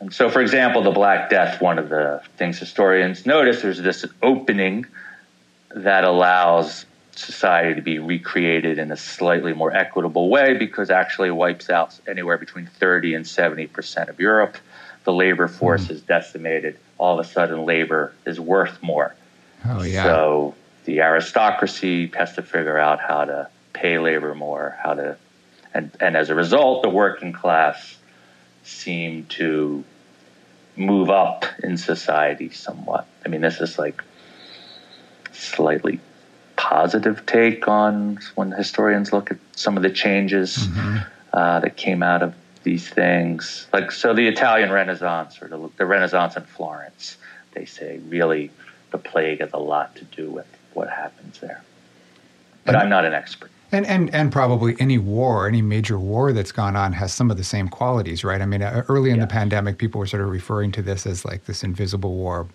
[0.04, 1.62] And so, for example, the Black Death.
[1.62, 4.84] One of the things historians notice there's this opening
[5.74, 11.70] that allows society to be recreated in a slightly more equitable way because actually wipes
[11.70, 14.58] out anywhere between 30 and 70 percent of Europe.
[15.04, 15.92] The labor force mm.
[15.92, 16.78] is decimated.
[16.98, 19.14] All of a sudden, labor is worth more.
[19.64, 20.02] Oh, yeah.
[20.02, 25.16] So the aristocracy has to figure out how to pay labor more, how to,
[25.72, 27.96] and, and as a result, the working class
[28.64, 29.82] seem to
[30.76, 33.06] move up in society somewhat.
[33.24, 34.02] I mean, this is like
[35.32, 36.00] slightly
[36.56, 40.98] positive take on when historians look at some of the changes mm-hmm.
[41.32, 43.66] uh, that came out of these things.
[43.72, 47.16] Like, so the Italian Renaissance or the, the Renaissance in Florence,
[47.52, 48.50] they say really
[48.90, 51.62] the plague has a lot to do with what happens there.
[52.64, 53.50] But I'm not an expert.
[53.74, 57.36] And, and and probably any war, any major war that's gone on has some of
[57.36, 58.40] the same qualities, right?
[58.40, 59.22] I mean, uh, early in yeah.
[59.22, 62.46] the pandemic, people were sort of referring to this as like this invisible war,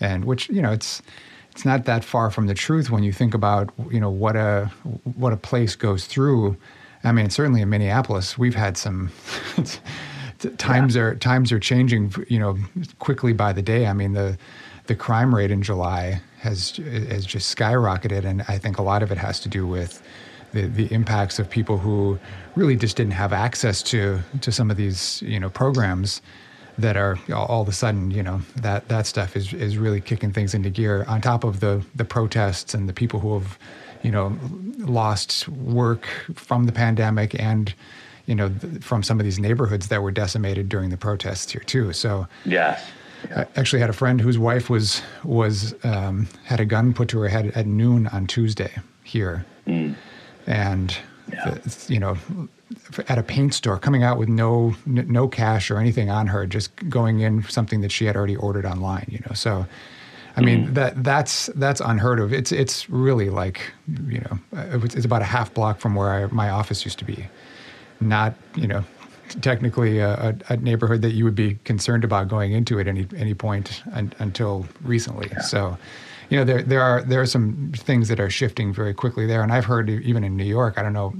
[0.00, 1.02] and which you know it's
[1.50, 4.70] it's not that far from the truth when you think about you know what a
[5.16, 6.56] what a place goes through.
[7.04, 9.10] I mean, certainly in Minneapolis, we've had some
[10.56, 11.02] times yeah.
[11.02, 12.56] are times are changing you know
[13.00, 13.86] quickly by the day.
[13.86, 14.38] I mean the
[14.86, 19.12] the crime rate in July has has just skyrocketed, and I think a lot of
[19.12, 20.02] it has to do with
[20.52, 22.18] the, the impacts of people who
[22.56, 26.20] really just didn't have access to to some of these you know programs
[26.78, 30.32] that are all of a sudden, you know, that that stuff is is really kicking
[30.32, 31.04] things into gear.
[31.08, 33.58] On top of the the protests and the people who have,
[34.02, 34.38] you know,
[34.78, 37.74] lost work from the pandemic and,
[38.26, 41.92] you know, from some of these neighborhoods that were decimated during the protests here too.
[41.92, 42.80] So yeah.
[43.34, 47.18] I actually had a friend whose wife was was um, had a gun put to
[47.18, 49.96] her head at noon on Tuesday here, mm.
[50.48, 50.96] And
[51.30, 51.50] yeah.
[51.50, 52.16] the, you know
[53.08, 56.74] at a paint store, coming out with no no cash or anything on her, just
[56.88, 59.06] going in something that she had already ordered online.
[59.08, 59.66] You know, so
[60.36, 60.74] I mean mm-hmm.
[60.74, 62.32] that that's that's unheard of.
[62.32, 63.60] It's it's really like
[64.08, 64.38] you know
[64.82, 67.26] it's about a half block from where I, my office used to be.
[68.00, 68.84] Not you know
[69.42, 73.34] technically a, a, neighborhood that you would be concerned about going into at any any
[73.34, 75.28] point un, until recently.
[75.30, 75.40] Yeah.
[75.40, 75.78] So.
[76.28, 79.42] You know, there there are there are some things that are shifting very quickly there,
[79.42, 80.78] and I've heard even in New York.
[80.78, 81.14] I don't know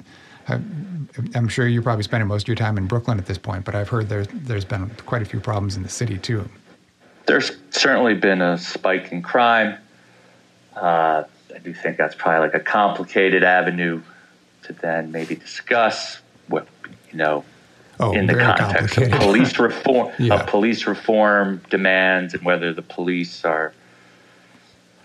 [1.34, 3.74] I'm sure you're probably spending most of your time in Brooklyn at this point, but
[3.74, 6.48] I've heard there's there's been quite a few problems in the city too.
[7.26, 9.78] There's certainly been a spike in crime.
[10.74, 14.00] Uh, I do think that's probably like a complicated avenue
[14.62, 16.66] to then maybe discuss what
[17.10, 17.44] you know
[18.00, 20.34] oh, in the context of police reform, yeah.
[20.34, 23.74] of police reform demands, and whether the police are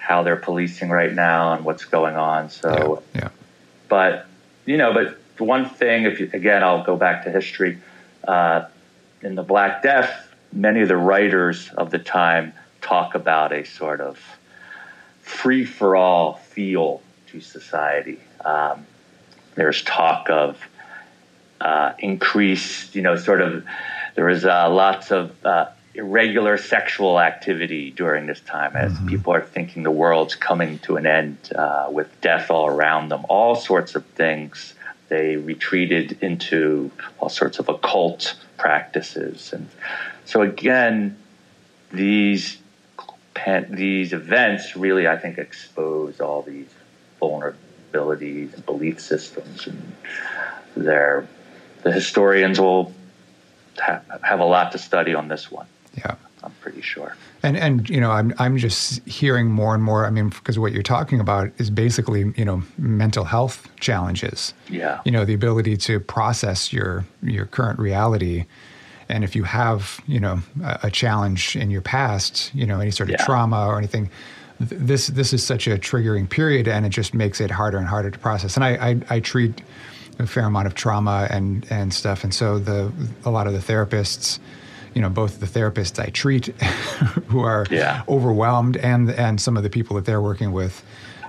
[0.03, 2.49] how they're policing right now and what's going on.
[2.49, 3.21] So, yeah.
[3.21, 3.29] yeah.
[3.87, 4.27] but
[4.65, 7.79] you know, but one thing, if you, again, I'll go back to history.
[8.27, 8.65] Uh,
[9.21, 14.01] in the Black Death, many of the writers of the time talk about a sort
[14.01, 14.19] of
[15.21, 18.19] free for all feel to society.
[18.43, 18.85] Um,
[19.55, 20.59] there's talk of
[21.61, 23.65] uh, increased, you know, sort of,
[24.15, 29.07] There is uh, lots of uh, irregular sexual activity during this time as mm-hmm.
[29.07, 33.25] people are thinking the world's coming to an end uh, with death all around them,
[33.29, 34.73] all sorts of things
[35.09, 39.53] they retreated into all sorts of occult practices.
[39.53, 39.69] And
[40.25, 41.17] so, again,
[41.91, 42.57] these,
[43.69, 46.69] these events really, I think, expose all these
[47.21, 49.67] vulnerabilities and belief systems.
[49.67, 49.93] And
[50.75, 52.93] the historians will
[53.77, 55.67] have a lot to study on this one.
[55.97, 56.15] Yeah.
[56.43, 57.15] I'm pretty sure.
[57.41, 60.05] And and you know, I'm I'm just hearing more and more.
[60.05, 64.53] I mean, because what you're talking about is basically you know mental health challenges.
[64.69, 65.01] Yeah.
[65.05, 68.45] You know, the ability to process your your current reality,
[69.07, 72.91] and if you have you know a, a challenge in your past, you know, any
[72.91, 73.25] sort of yeah.
[73.25, 74.09] trauma or anything.
[74.59, 78.11] This this is such a triggering period, and it just makes it harder and harder
[78.11, 78.55] to process.
[78.55, 79.61] And I, I, I treat
[80.19, 82.91] a fair amount of trauma and and stuff, and so the
[83.25, 84.39] a lot of the therapists
[84.93, 86.45] you know both the therapists I treat
[87.27, 88.03] who are yeah.
[88.07, 90.83] overwhelmed and and some of the people that they're working with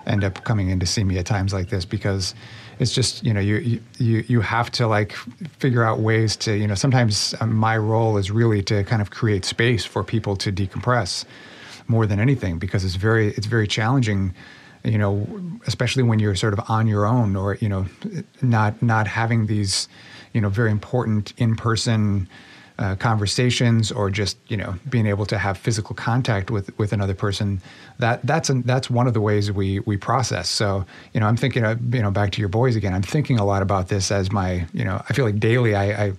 [0.07, 2.35] end up coming in to see me at times like this because
[2.79, 5.12] it's just you know you you you have to like
[5.59, 9.11] figure out ways to you know sometimes uh, my role is really to kind of
[9.11, 11.24] create space for people to decompress
[11.87, 14.35] more than anything because it's very it's very challenging
[14.85, 15.27] you know
[15.66, 17.87] especially when you're sort of on your own or you know
[18.42, 19.88] not not having these
[20.33, 22.29] you know very important in-person
[22.79, 27.15] uh, conversations or just you know being able to have physical contact with with another
[27.15, 27.61] person
[27.99, 31.37] that that's an, that's one of the ways we we process so you know i'm
[31.37, 34.11] thinking of, you know back to your boys again i'm thinking a lot about this
[34.11, 36.13] as my you know i feel like daily i, I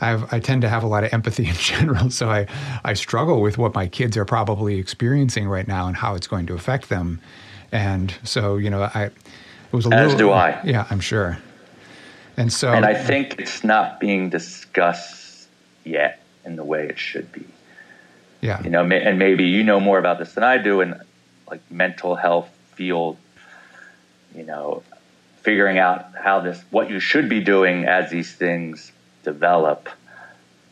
[0.00, 2.46] I, have, I tend to have a lot of empathy in general, so I,
[2.84, 6.46] I struggle with what my kids are probably experiencing right now and how it's going
[6.46, 7.20] to affect them.
[7.72, 9.12] And so, you know, I it
[9.72, 10.28] was a As little.
[10.28, 10.60] do I.
[10.64, 11.38] Yeah, I'm sure.
[12.36, 15.27] And so, And I think it's not being discussed
[15.88, 17.44] yet in the way it should be.
[18.40, 21.00] yeah, You know, and maybe you know more about this than I do in
[21.50, 23.16] like mental health field.
[24.34, 24.82] You know,
[25.42, 28.92] figuring out how this, what you should be doing as these things
[29.24, 29.88] develop.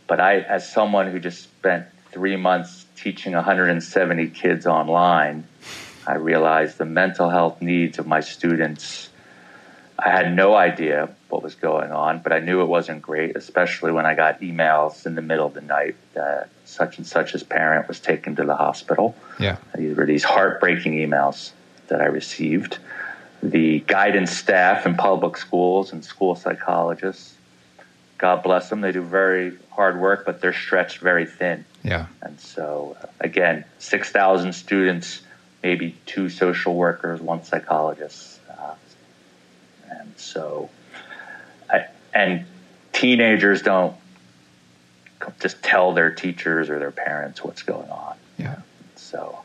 [0.07, 5.47] But I, as someone who just spent three months teaching 170 kids online,
[6.07, 9.09] I realized the mental health needs of my students.
[9.99, 13.91] I had no idea what was going on, but I knew it wasn't great, especially
[13.91, 17.43] when I got emails in the middle of the night that such and such as
[17.43, 19.15] parent was taken to the hospital.
[19.41, 21.51] yeah, These were these heartbreaking emails
[21.89, 22.79] that I received.
[23.43, 27.35] The guidance staff in public schools and school psychologists,
[28.19, 31.65] God bless them, they do very hard work, but they're stretched very thin.
[31.83, 35.21] yeah, And so, uh, again, 6,000 students,
[35.63, 38.41] maybe two social workers, one psychologist.
[38.49, 38.75] Uh,
[39.91, 40.71] and so,
[42.17, 42.45] and
[42.93, 43.95] teenagers don't
[45.41, 48.17] just tell their teachers or their parents what's going on.
[48.39, 48.57] yeah.
[48.97, 49.39] So,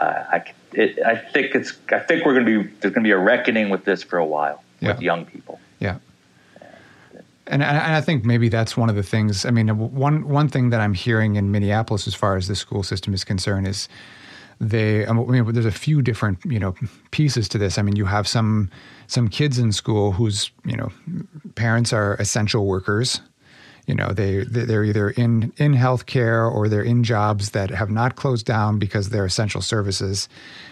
[0.00, 3.08] uh, I, it, I think it's, I think we're going to be, there's going to
[3.08, 4.92] be a reckoning with this for a while Yeah.
[4.92, 5.58] with young people.
[5.80, 5.98] Yeah.
[7.48, 9.44] And, and I think maybe that's one of the things.
[9.44, 12.82] I mean, one one thing that I'm hearing in Minneapolis, as far as the school
[12.84, 13.88] system is concerned, is
[14.60, 15.04] they.
[15.04, 16.74] I mean, there's a few different you know
[17.10, 17.78] pieces to this.
[17.78, 18.70] I mean, you have some
[19.12, 20.90] some kids in school whose you know
[21.54, 23.20] parents are essential workers.
[23.86, 28.14] You know, they they're either in in healthcare or they're in jobs that have not
[28.14, 30.28] closed down because they're essential services,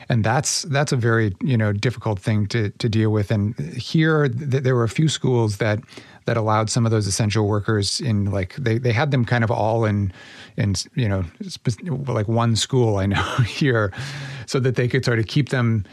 [0.09, 3.31] and that's that's a very you know difficult thing to to deal with.
[3.31, 5.81] And here, th- there were a few schools that
[6.26, 9.50] that allowed some of those essential workers in like they, they had them kind of
[9.50, 10.12] all in
[10.57, 11.24] in you know
[12.07, 13.92] like one school I know here,
[14.46, 15.85] so that they could sort of keep them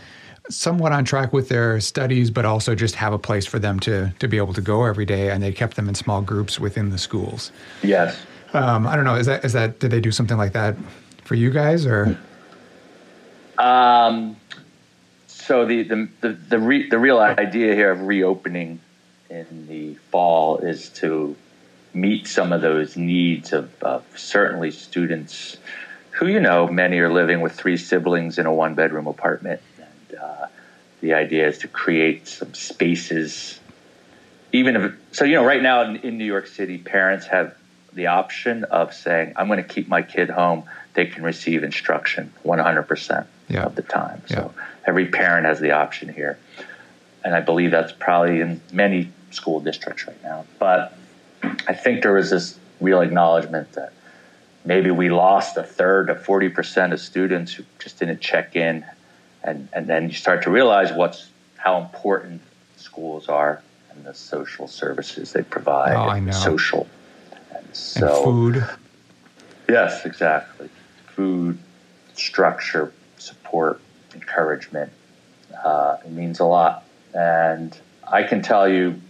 [0.49, 4.13] somewhat on track with their studies, but also just have a place for them to
[4.19, 5.29] to be able to go every day.
[5.29, 7.51] And they kept them in small groups within the schools.
[7.83, 8.17] Yes.
[8.53, 9.15] Um, I don't know.
[9.15, 10.75] Is that is that did they do something like that
[11.23, 12.17] for you guys or?
[13.57, 14.37] Um,
[15.27, 18.79] so the the the the, re, the real idea here of reopening
[19.29, 21.35] in the fall is to
[21.93, 25.57] meet some of those needs of, of certainly students
[26.11, 29.61] who you know many are living with three siblings in a one bedroom apartment,
[30.15, 30.47] uh,
[31.01, 33.59] the idea is to create some spaces.
[34.51, 37.55] Even if so, you know, right now in, in New York City, parents have
[37.93, 42.33] the option of saying, "I'm going to keep my kid home." They can receive instruction
[42.43, 43.63] 100 percent Yeah.
[43.63, 44.23] of the time.
[44.27, 44.65] So Yeah.
[44.87, 46.37] every parent has the option here.
[47.23, 50.45] And I believe that's probably in many school districts right now.
[50.59, 50.93] But
[51.67, 53.91] I think there was this real acknowledgement that
[54.63, 58.85] maybe we lost a third to 40% of students who just didn't check in.
[59.47, 62.41] And, and then you start to realize what's how important
[62.75, 65.95] schools are and the social services they provide.
[65.95, 66.31] Oh, I and know.
[66.33, 66.85] Social.
[67.55, 68.67] And And food.
[69.69, 70.69] Yes, exactly.
[71.15, 71.57] Food,
[72.13, 73.79] structure, support,
[74.13, 74.91] encouragement.
[75.63, 76.83] Uh, it means a lot.
[77.13, 79.01] And I can tell you,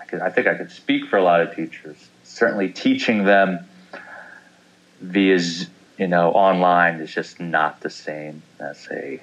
[0.00, 1.96] I, can, I think I could speak for a lot of teachers.
[2.22, 3.60] Certainly, teaching them
[5.02, 5.38] via,
[5.98, 9.20] you know, online is just not the same as a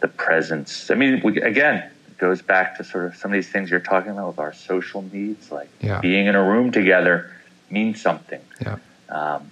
[0.00, 0.90] the presence.
[0.90, 1.76] I mean, we, again,
[2.08, 4.52] it goes back to sort of some of these things you're talking about with our
[4.52, 6.00] social needs, like Yeah.
[6.00, 7.30] being in a room together
[7.70, 8.40] means something.
[8.60, 8.76] Yeah.
[9.08, 9.50] Um,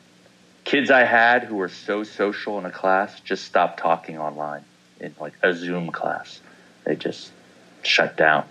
[0.65, 4.65] kids I had who were so social in a class just stopped talking online
[5.01, 6.41] in like a Zoom class.
[6.85, 7.31] They just
[7.83, 8.45] shut down.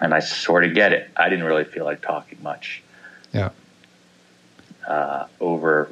[0.00, 1.10] And I sort of get it.
[1.16, 2.82] I didn't really feel like talking much
[3.32, 3.50] Yeah.
[4.86, 5.90] uh, over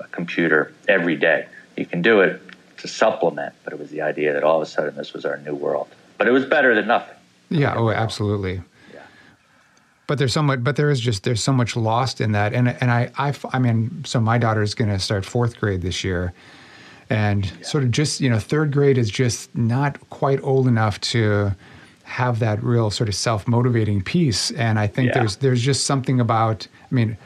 [0.00, 1.46] a computer every day.
[1.76, 2.40] You can do it
[2.84, 5.38] to supplement, but it was the idea that all of a sudden this was our
[5.38, 5.88] new world.
[6.18, 7.16] But it was better than nothing.
[7.48, 7.74] Yeah.
[7.74, 8.60] Oh, absolutely.
[8.92, 9.00] Yeah.
[10.06, 10.62] But there's so much.
[10.62, 12.52] But there is just there's so much lost in that.
[12.52, 16.04] And and I I, I mean, so my daughter's going to start fourth grade this
[16.04, 16.34] year,
[17.08, 21.52] and sort of just you know third grade is just not quite old enough to
[22.04, 24.50] have that real sort of self-motivating piece.
[24.50, 25.20] And I think Yeah.
[25.20, 26.68] there's there's just something about.
[26.90, 27.16] I mean,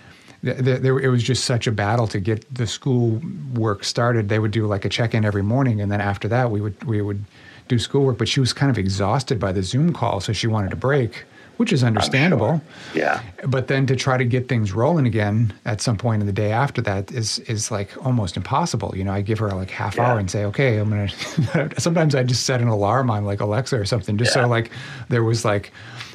[0.44, 3.20] th- th- there, it was just such a battle to get the school
[3.54, 4.28] work started.
[4.28, 7.00] They would do like a check-in every morning, and then after that, we would we
[7.02, 7.24] would
[7.68, 8.18] do schoolwork.
[8.18, 11.24] But she was kind of exhausted by the Zoom call, so she wanted a break,
[11.58, 12.62] which is understandable.
[12.94, 13.20] Yeah.
[13.46, 16.50] But then to try to get things rolling again at some point in the day
[16.52, 18.94] after that is is like almost impossible.
[18.96, 20.06] You know, I give her like half Yeah.
[20.10, 21.70] hour and say, okay, I'm gonna.
[21.78, 24.44] sometimes I just set an alarm on like Alexa or something, just Yeah.
[24.44, 24.70] so like
[25.08, 25.72] there was like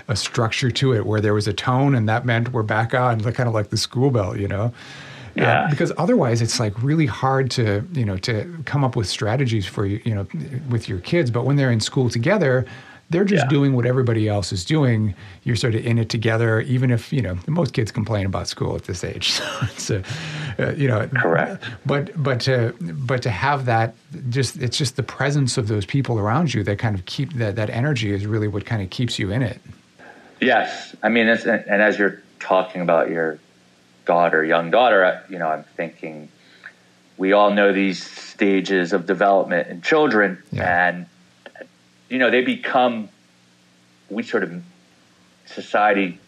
[0.07, 3.19] a structure to it where there was a tone, and that meant we're back on,
[3.21, 4.65] kind of like the school bell, you know.
[4.65, 5.67] Uh, Yeah.
[5.69, 9.85] because otherwise, it's like really hard to you know to come up with strategies for
[9.85, 10.27] you you know
[10.69, 11.31] with your kids.
[11.31, 12.65] But when they're in school together,
[13.09, 13.49] they're just Yeah.
[13.49, 15.15] doing what everybody else is doing.
[15.43, 18.75] You're sort of in it together, even if you know most kids complain about school
[18.75, 19.31] at this age.
[19.39, 20.03] So it's a,
[20.59, 21.63] uh, you know, Correct.
[21.85, 23.95] But but to but to have that,
[24.29, 27.55] just it's just the presence of those people around you that kind of keep that
[27.55, 29.59] that energy is really what kind of keeps you in it.
[30.39, 33.39] Yes, I mean, and as you're talking about your
[34.05, 36.29] daughter, young daughter, you know, I'm thinking
[37.17, 40.87] we all know these stages of development in children, Yeah.
[40.89, 41.05] and
[42.09, 43.09] you know, they become.
[44.09, 44.61] We sort of
[45.45, 46.19] society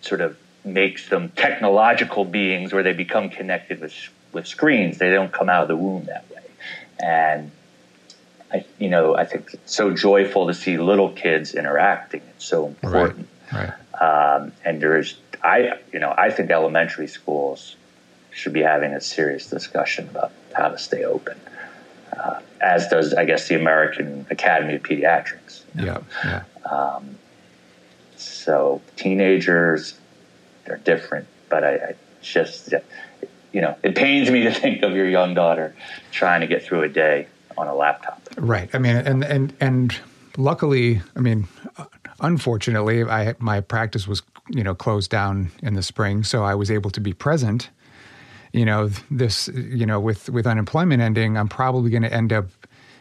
[0.00, 3.94] sort of makes them technological beings, where they become connected with
[4.32, 4.98] with screens.
[4.98, 6.42] They don't come out of the womb that way,
[7.02, 7.50] and
[8.52, 12.22] I, you know, I think it's so joyful to see little kids interacting.
[12.30, 13.26] It's so important Right.
[14.00, 17.76] Um, and there's I you know I think elementary schools
[18.30, 21.38] should be having a serious discussion about how to stay open,
[22.16, 25.62] uh, as does I guess the American Academy of Pediatrics.
[25.74, 25.98] Yeah.
[26.24, 26.42] Yeah.
[28.16, 29.98] So teenagers,
[30.64, 32.72] they're different, but I, I just
[33.52, 35.74] you know it pains me to think of your young daughter
[36.12, 37.26] trying to get through a day
[37.58, 38.22] on a laptop.
[38.38, 38.70] Right.
[38.74, 39.94] I mean, and and and
[40.38, 41.46] luckily, I mean,
[42.20, 46.70] unfortunately, I my practice was you know closed down in the spring, so I was
[46.70, 47.70] able to be present.
[48.52, 52.46] You know, this you know with with unemployment ending, I'm probably going to end up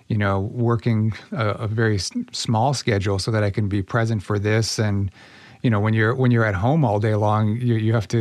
[0.07, 4.24] you know working a, a very s- small schedule so that I can be present
[4.24, 5.11] for this and.
[5.68, 8.18] You know, when you're when you're at home all day long, you you have to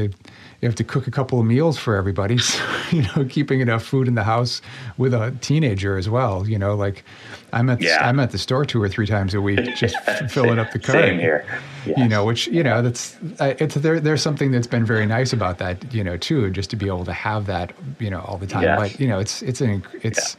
[0.60, 2.38] you have to cook a couple of meals for everybody.
[2.46, 4.60] So, you know, keeping enough food in the house
[4.98, 6.44] with a teenager as well.
[6.48, 7.04] You know, like
[7.52, 7.98] I'm at Yeah.
[8.08, 10.80] I'm at the store two or three times a week, just f- filling up the
[10.80, 10.98] cart.
[11.04, 11.46] Same here.
[11.84, 14.00] You know, which you know that's it's there.
[14.00, 15.94] There's something that's been very nice about that.
[15.94, 17.72] You know, too, just to be able to have that.
[18.00, 18.64] You know, all the time.
[18.64, 18.80] Yes.
[18.80, 20.36] But you know, it's it's an it's.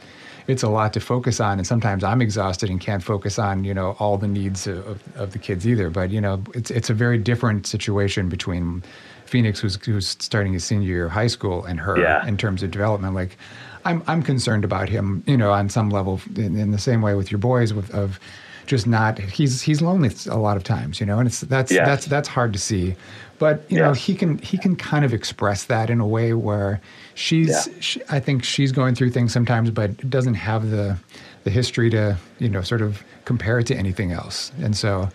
[0.48, 3.74] It's a lot to focus on, and sometimes I'm exhausted and can't focus on you
[3.74, 5.90] know all the needs of, of, of the kids either.
[5.90, 8.82] But you know, it's it's a very different situation between
[9.26, 12.26] Phoenix, who's who's starting his senior year of high school, and her Yeah.
[12.26, 13.14] in terms of development.
[13.14, 13.36] Like,
[13.84, 17.14] I'm I'm concerned about him, you know, on some level, in, in the same way
[17.14, 18.18] with your boys, with of
[18.66, 21.86] just not he's he's lonely a lot of times, you know, and it's that's Yes.
[21.86, 22.96] that's that's hard to see.
[23.38, 26.80] But you know, he can he can kind of express that in a way where
[27.18, 27.72] she's Yeah.
[27.80, 30.96] she, I think she's going through things sometimes, but doesn't have the
[31.44, 35.08] the history to you know sort of compare it to anything else, and so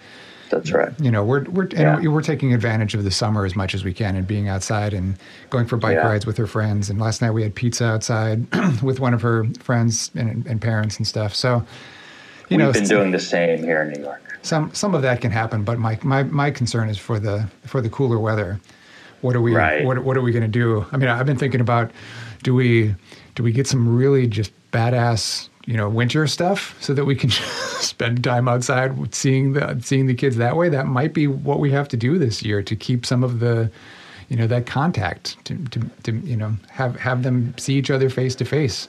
[0.50, 0.92] That's right.
[1.00, 1.98] you know we're we're Yeah.
[1.98, 4.94] and we're taking advantage of the summer as much as we can and being outside
[4.94, 5.16] and
[5.50, 6.08] going for bike Yeah.
[6.08, 8.46] rides with her friends and last night we had pizza outside
[8.84, 11.64] with one of her friends and, and parents and stuff so
[12.50, 14.22] you know We've know been doing the same here in New York.
[14.42, 17.80] some some of that can happen but my my, my concern is for the for
[17.82, 18.60] the cooler weather
[19.24, 19.84] what are we Right.
[19.86, 20.86] what, what are we going to do?
[20.92, 21.92] I mean i've been thinking about
[22.44, 22.96] do we
[23.36, 27.30] do we get some really just badass you know winter stuff so that we can
[27.80, 30.70] spend time outside seeing the seeing the kids that way?
[30.70, 33.72] That might be what we have to do this year to keep some of the
[34.30, 38.10] you know that contact to, to, to you know have have them see each other
[38.10, 38.88] face to face.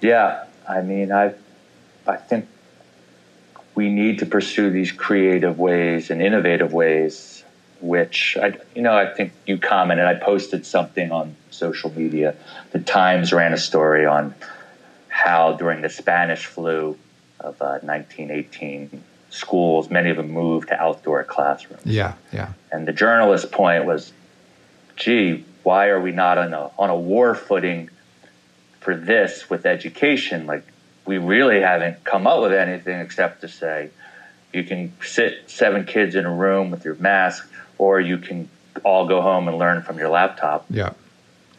[0.00, 1.34] Yeah, I mean, I,
[2.06, 2.48] I think
[3.74, 7.44] we need to pursue these creative ways and innovative ways,
[7.80, 10.06] which I, you know, I think you commented.
[10.06, 12.34] I posted something on social media.
[12.72, 14.34] The Times ran a story on
[15.08, 16.96] how during the Spanish flu
[17.40, 21.82] of uh, 1918, schools, many of them moved to outdoor classrooms.
[21.84, 24.12] yeah yeah And the journalist's point was,
[24.96, 27.90] gee, why are we not on a, on a war footing
[28.80, 30.46] for this with education?
[30.46, 30.64] Like,
[31.06, 33.90] we really haven't come up with anything except to say
[34.52, 37.48] you can sit seven kids in a room with your mask,
[37.80, 38.46] or you can
[38.84, 40.66] all go home and learn from your laptop.
[40.68, 40.90] yeah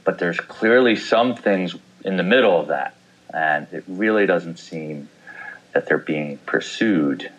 [0.03, 2.93] But there's clearly some things in the middle of that,
[3.33, 5.09] and it really doesn't seem
[5.73, 7.31] that they're being pursued.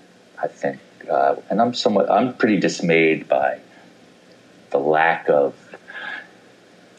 [0.43, 3.61] I think, uh, and I'm somewhat, I'm pretty dismayed by
[4.71, 5.55] the lack of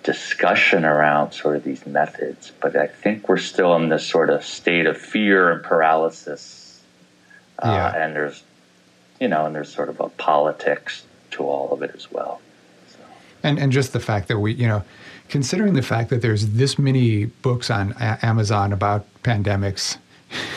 [0.04, 2.54] discussion around sort of these methods.
[2.62, 6.82] But I think we're still in this sort of state of fear and paralysis,
[7.60, 8.04] uh, Yeah.
[8.04, 8.42] and there's,
[9.20, 11.04] you know, and there's sort of a politics
[11.34, 12.42] to all of it as well.
[12.90, 13.00] So.
[13.44, 14.84] And and just the fact that we, you know,
[15.30, 19.98] considering the fact that there's this many books on a- Amazon about pandemics,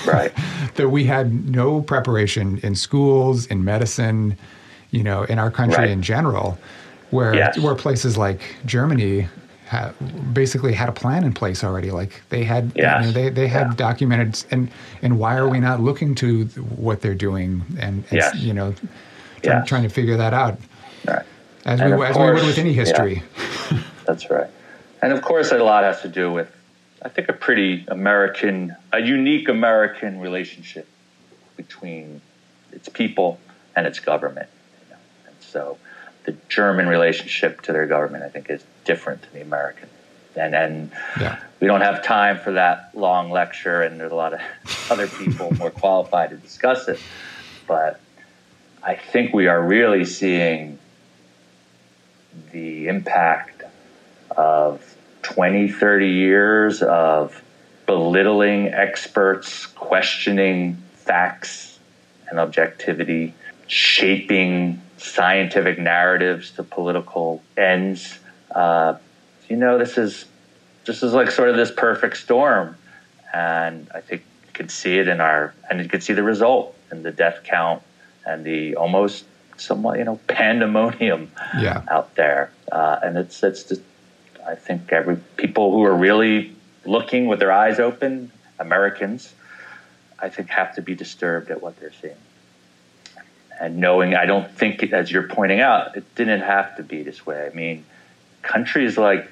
[0.07, 0.33] right?
[0.75, 4.37] that we had no preparation in schools, in medicine,
[4.91, 5.91] you know, in our country right.
[5.91, 6.59] in general,
[7.11, 7.59] where yes.
[7.59, 9.29] where places like Germany
[9.69, 9.93] ha-
[10.33, 11.91] basically had a plan in place already.
[11.91, 13.01] Like they had, yes.
[13.01, 13.75] you know, they they had yeah.
[13.77, 14.71] documented, and
[15.03, 16.45] and why are we not looking to
[16.77, 18.35] what they're doing and, and yes.
[18.37, 18.75] you know,
[19.53, 20.59] trying, trying to figure that out,
[21.07, 21.25] right.
[21.65, 23.23] as and we as course, we would with any history.
[23.71, 23.83] Yeah.
[24.07, 24.51] That's right,
[25.03, 26.55] and of course, a lot has to do with,
[27.03, 30.89] I think, a pretty American, a unique American relationship
[31.57, 32.21] between
[32.73, 33.41] its people
[33.75, 34.49] and its government.
[34.83, 35.01] You know?
[35.27, 35.79] And so
[36.25, 39.89] the German relationship to their government, I think, is different than the American.
[40.35, 41.41] And, and yeah.
[41.61, 44.41] we don't have time for that long lecture, and there's a lot of
[44.91, 47.01] other people more qualified to discuss it.
[47.67, 48.01] But
[48.87, 50.79] I think we are really seeing
[52.53, 53.65] the impact
[54.31, 57.43] of 20, 30 years of
[57.87, 61.81] belittling experts, questioning facts
[62.31, 63.35] and objectivity,
[63.67, 68.21] shaping scientific narratives to political ends.
[68.55, 68.99] Uh,
[69.49, 70.27] you know, this is
[70.85, 72.77] this is like sort of this perfect storm,
[73.35, 76.77] and I think you can see it in our and you can see the result
[76.93, 77.83] in the death count
[78.27, 79.25] and the almost
[79.57, 81.83] somewhat you know pandemonium yeah.
[81.89, 83.83] out there, uh, and it's it's just,
[84.47, 86.55] I think every people who are really
[86.85, 89.33] looking with their eyes open, Americans,
[90.19, 92.17] I think have to be disturbed at what they're seeing
[93.59, 97.25] and knowing I don't think, as you're pointing out, it didn't have to be this
[97.25, 97.49] way.
[97.51, 97.85] I mean,
[98.43, 99.31] countries like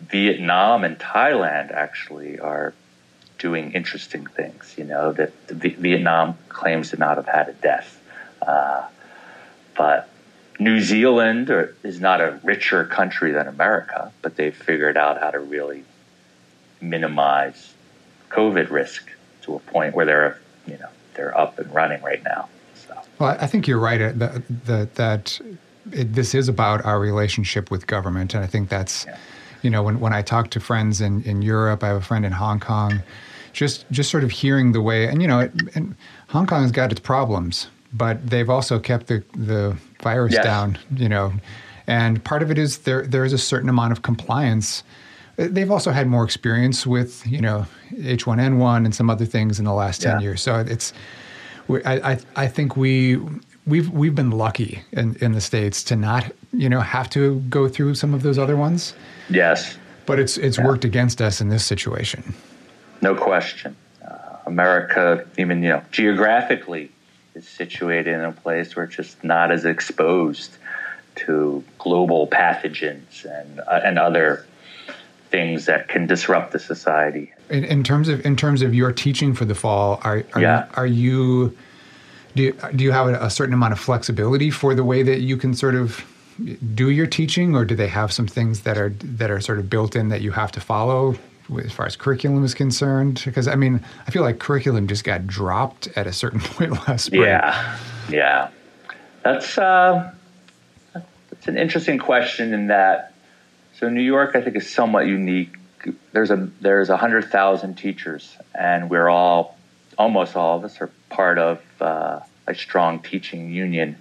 [0.00, 2.74] Vietnam and Thailand actually are
[3.38, 4.74] doing interesting things.
[4.76, 8.00] You know that Vietnam claims to not have had a death,
[8.46, 8.86] uh,
[9.76, 10.08] but
[10.58, 11.50] New Zealand
[11.82, 15.84] is not a richer country than America, but they've figured out how to really
[16.80, 17.72] minimize
[18.30, 19.10] COVID risk
[19.42, 22.48] to a point where they're you know they're up and running right now.
[23.18, 25.40] Well, I think you're right uh, that, that, that
[25.92, 28.34] it, this is about our relationship with government.
[28.34, 29.16] And I think that's, yeah.
[29.62, 32.24] you know, when, when I talk to friends in, in Europe, I have a friend
[32.24, 33.02] in Hong Kong,
[33.52, 35.94] just, just sort of hearing the way, and, you know, it, and
[36.30, 40.44] Hong Kong's got its problems, but they've also kept the, the virus yes.
[40.44, 41.32] down, you know,
[41.86, 44.82] and part of it is there, there is a certain amount of compliance.
[45.36, 49.72] They've also had more experience with, you know, H1N1 and some other things in the
[49.72, 50.20] last 10 yeah.
[50.20, 50.42] years.
[50.42, 50.92] So it's,
[51.68, 53.18] I, I, I think we
[53.66, 57.68] we've we've been lucky in, in the states to not you know have to go
[57.68, 58.94] through some of those other ones.
[59.30, 59.76] Yes,
[60.06, 60.66] but it's it's yeah.
[60.66, 62.34] worked against us in this situation.
[63.00, 63.76] No question.
[64.04, 66.90] Uh, America, even you know geographically,
[67.34, 70.56] is situated in a place where it's just not as exposed
[71.14, 74.46] to global pathogens and uh, and other
[75.30, 77.32] things that can disrupt the society.
[77.48, 80.68] In, in, terms of in terms of your teaching for the fall, are are, yeah.
[80.74, 81.56] are you
[82.34, 85.20] do you, do you have a, a, certain amount of flexibility for the way that
[85.20, 86.04] you can sort of
[86.74, 89.68] do your teaching, or do they have some things that are that are sort of
[89.68, 91.16] built in that you have to follow
[91.58, 93.22] as far as curriculum is concerned?
[93.24, 97.06] Because I mean, I feel like curriculum just got dropped at a certain point last
[97.06, 97.22] spring.
[97.22, 97.78] Yeah,
[98.10, 98.50] yeah,
[99.22, 100.12] that's uh,
[100.94, 103.12] that's an interesting question in that
[103.82, 105.56] so New York, I think, is somewhat unique.
[106.12, 109.58] There's a there's a hundred thousand teachers, and we're all
[109.98, 113.96] almost all of us are part of uh, a strong teaching union.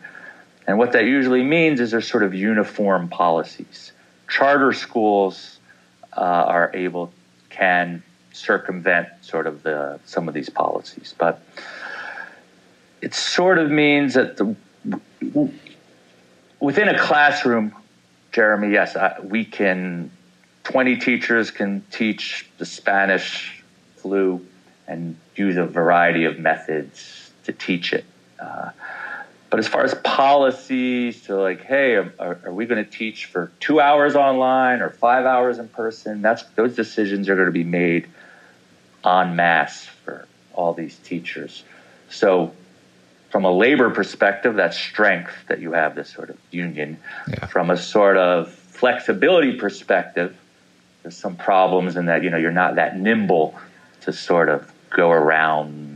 [0.67, 3.91] And what that usually means is there's sort of uniform policies.
[4.29, 5.57] Charter schools
[6.15, 7.11] uh, are able
[7.51, 11.41] can circumvent sort of the some of these policies, but
[13.01, 14.55] it sort of means that the
[16.59, 17.75] within a classroom
[18.31, 20.11] Jeremy, yes, I, we can.
[20.63, 23.63] Twenty teachers can teach the Spanish
[23.97, 24.45] flu
[24.87, 28.05] and use a variety of methods to teach it.
[28.39, 28.69] Uh,
[29.51, 33.25] but as far as policies, to like, hey, um, are, are we going to teach
[33.25, 36.21] for two hours online or five hours in person?
[36.21, 38.07] That's those decisions are going to be made
[39.05, 41.65] en masse for all these teachers.
[42.09, 42.53] So
[43.29, 46.97] from a labor perspective, that strength that you have this sort of union.
[47.27, 47.45] Yeah.
[47.47, 50.33] From a sort of flexibility perspective,
[51.03, 53.59] there's some problems in that you know you're not that nimble
[54.01, 55.90] to sort of go around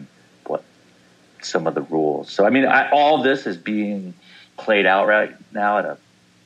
[1.45, 2.31] some of the rules.
[2.31, 4.13] So I mean, I, all this is being
[4.57, 5.97] played out right now at a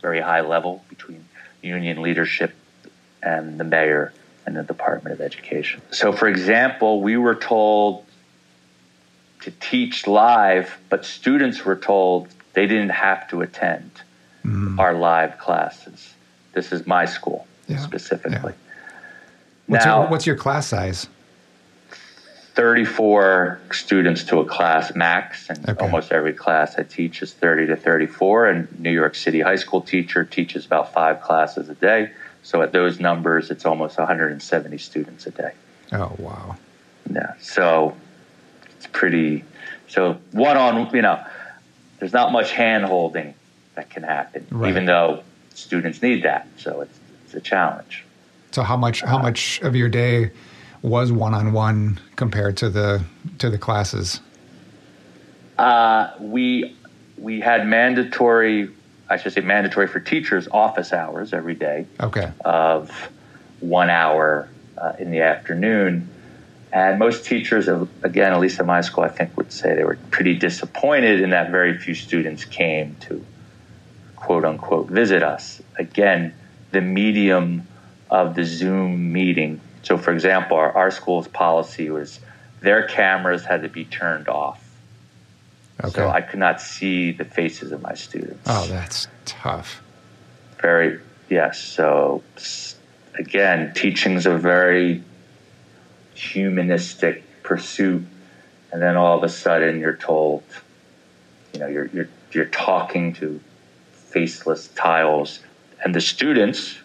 [0.02, 1.26] very high level between
[1.62, 2.54] union leadership
[3.22, 4.14] and the mayor
[4.46, 5.82] and the Department of Education.
[5.92, 8.06] So, for example, we were told
[9.42, 13.92] to teach live, but students were told they didn't have to attend
[14.44, 14.80] mm.
[14.80, 16.14] our live classes.
[16.54, 17.78] This is my school yeah.
[17.78, 18.54] specifically.
[18.54, 18.76] Yeah.
[19.68, 21.08] What's, now, your, what's your class size?
[22.60, 25.82] 34 students to a class max, and okay.
[25.82, 28.48] almost every class I teach is 30 to 34.
[28.48, 32.12] And New York City high school teacher teaches about five classes a day.
[32.44, 35.54] So at those numbers, it's almost 170 students a day.
[35.94, 36.58] Oh wow!
[37.10, 37.96] Yeah, so
[38.76, 39.46] it's pretty.
[39.88, 41.24] So one on, you know,
[42.00, 43.36] there's not much hand holding
[43.76, 44.70] that can happen, right.
[44.70, 46.46] even though students need that.
[46.58, 48.04] So it's it's a challenge.
[48.52, 50.32] So how much how much of your day
[50.82, 53.04] was one on one compared to the
[53.40, 54.22] to the classes?
[55.58, 56.76] Uh, we
[57.18, 58.70] we had mandatory,
[59.10, 61.86] I should say mandatory for teachers office hours every day.
[62.00, 62.32] Okay.
[62.46, 62.92] Of
[63.60, 66.10] one hour uh, in the afternoon.
[66.72, 69.98] And most teachers, again, at least at my school, I think would say they were
[70.12, 73.26] pretty disappointed in that very few students came to
[74.16, 75.62] quote unquote visit us.
[75.78, 76.34] Again,
[76.72, 77.68] the medium
[78.10, 79.60] of the Zoom meeting.
[79.84, 82.20] So, for example, our, our school's policy was
[82.62, 84.64] their cameras had to be turned off.
[85.82, 85.92] Okay.
[85.92, 88.42] So I could not see the faces of my students.
[88.46, 89.82] Oh, that's tough.
[90.62, 91.00] Very,
[91.30, 91.60] yes.
[91.60, 92.22] So,
[93.18, 95.04] again, teaching's a very
[96.16, 98.06] humanistic pursuit,
[98.74, 100.44] and then all of a sudden you're told,
[101.54, 103.40] you know, you're you're you're talking to
[103.94, 105.40] faceless tiles,
[105.84, 106.78] and the students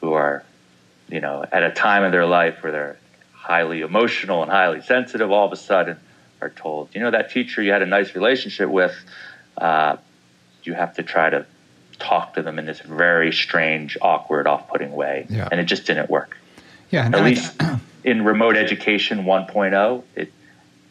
[0.00, 0.44] who are
[1.08, 2.96] you know, at a time in their life where they're
[3.32, 5.98] highly emotional and highly sensitive, all of a sudden
[6.40, 8.94] are told, you know, that teacher you had a nice relationship with,
[9.56, 9.96] uh,
[10.62, 11.46] you have to try to
[11.98, 15.48] talk to them in this very strange, awkward, off-putting way, yeah.
[15.50, 16.36] and it just didn't work.
[16.90, 17.60] Yeah, at least
[18.04, 20.32] in remote education 1.0, it,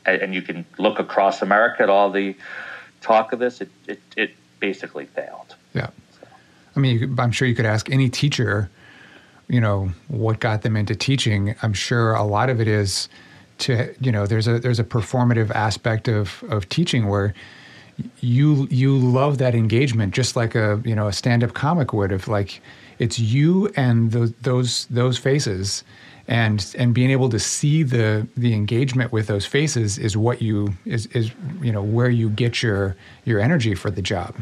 [0.05, 2.35] and you can look across America at all the
[3.01, 3.61] talk of this.
[3.61, 5.55] It it, it basically failed.
[5.73, 5.89] Yeah,
[6.19, 6.27] so.
[6.75, 8.69] I mean, I'm sure you could ask any teacher
[9.47, 13.09] you know what got them into teaching i'm sure a lot of it is
[13.57, 17.33] to you know there's a there's a performative aspect of of teaching where
[18.19, 22.27] you you love that engagement just like a you know a stand-up comic would if
[22.27, 22.61] like
[22.99, 25.83] it's you and the, those those faces.
[26.29, 30.73] And and being able to see the the engagement with those faces is what you
[30.83, 31.31] is is
[31.61, 34.35] you know where you get your your energy for the job.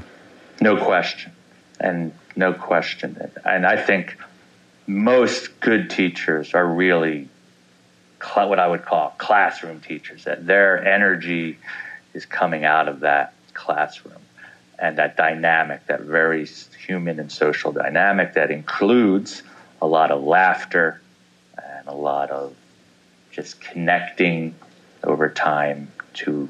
[0.61, 1.31] No question.
[1.79, 3.29] And no question.
[3.45, 4.17] And i think
[4.87, 7.27] most good teachers are really
[8.21, 11.57] cl- what I would call classroom teachers, that their energy
[12.13, 14.21] is coming out of that classroom
[14.77, 16.45] and that dynamic, that very
[16.85, 19.41] human and social dynamic that includes
[19.81, 21.01] a lot of laughter
[21.57, 22.53] and a lot of
[23.31, 24.55] just connecting
[25.03, 26.49] over time to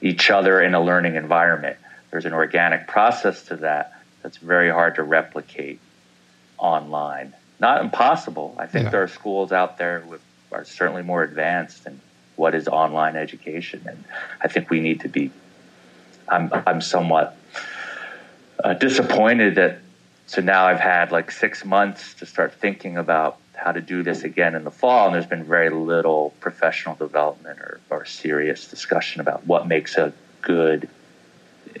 [0.00, 1.76] each other in a learning environment.
[2.10, 5.80] There's an organic process to that that's very hard to replicate
[6.58, 8.54] online not impossible.
[8.58, 8.90] I think yeah.
[8.90, 10.18] there are schools out there who
[10.52, 12.00] are certainly more advanced in
[12.36, 14.04] what is online education, and
[14.42, 15.30] I think we need to be.
[16.28, 17.36] I'm I'm somewhat
[18.62, 19.78] uh, disappointed that
[20.26, 24.22] so now I've had like six months to start thinking about how to do this
[24.22, 29.20] again in the fall, and there's been very little professional development or, or serious discussion
[29.20, 30.88] about what makes a good,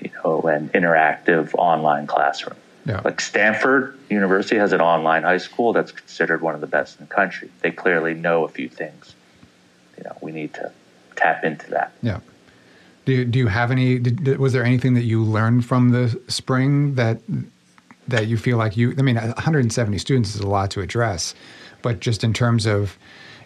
[0.00, 2.56] you know, an interactive online classroom.
[2.86, 3.00] Yeah.
[3.04, 7.06] Like Stanford University has an online high school that's considered one of the best in
[7.06, 7.50] the country.
[7.60, 9.14] They clearly know a few things.
[9.98, 10.70] You know, we need to
[11.16, 11.92] tap into that.
[12.00, 12.20] Yeah.
[13.04, 13.98] Do you, do you have any?
[13.98, 17.20] Did, was there anything that you learned from the spring that
[18.08, 18.94] that you feel like you?
[18.98, 21.34] I mean, 170 students is a lot to address,
[21.82, 22.98] but just in terms of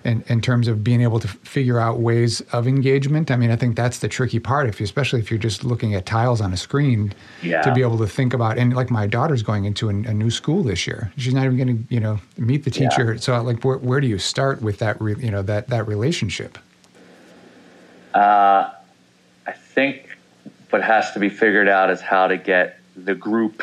[0.05, 3.31] in, in terms of being able to figure out ways of engagement.
[3.31, 5.95] I mean, I think that's the tricky part, if you, especially if you're just looking
[5.95, 7.63] at tiles on a screen, yeah.
[7.63, 8.59] to be able to think about.
[8.59, 11.57] And like my daughter's going into a, a new school this year, she's not even
[11.57, 13.15] going to, you know, meet the teacher.
[13.15, 13.21] Yeah.
[13.21, 16.59] So, like, where, where do you start with that, re, you know, that that relationship?
[18.15, 18.71] Uh,
[19.47, 20.17] I think
[20.71, 23.63] what has to be figured out is how to get the group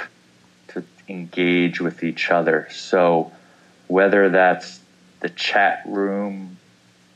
[0.69, 2.67] to engage with each other.
[2.71, 3.31] So,
[3.87, 4.76] whether that's
[5.19, 6.57] the chat room,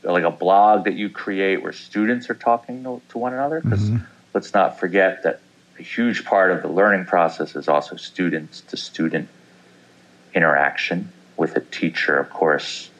[0.02, 3.60] like a blog that you create where students are talking to, to one another.
[3.60, 4.04] Because mm-hmm.
[4.34, 5.40] let's not forget that
[5.78, 9.28] a huge part of the learning process is also students to student
[10.34, 12.90] interaction with a teacher, of course,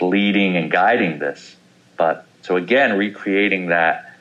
[0.00, 1.56] leading and guiding this.
[1.96, 4.16] But so again, recreating that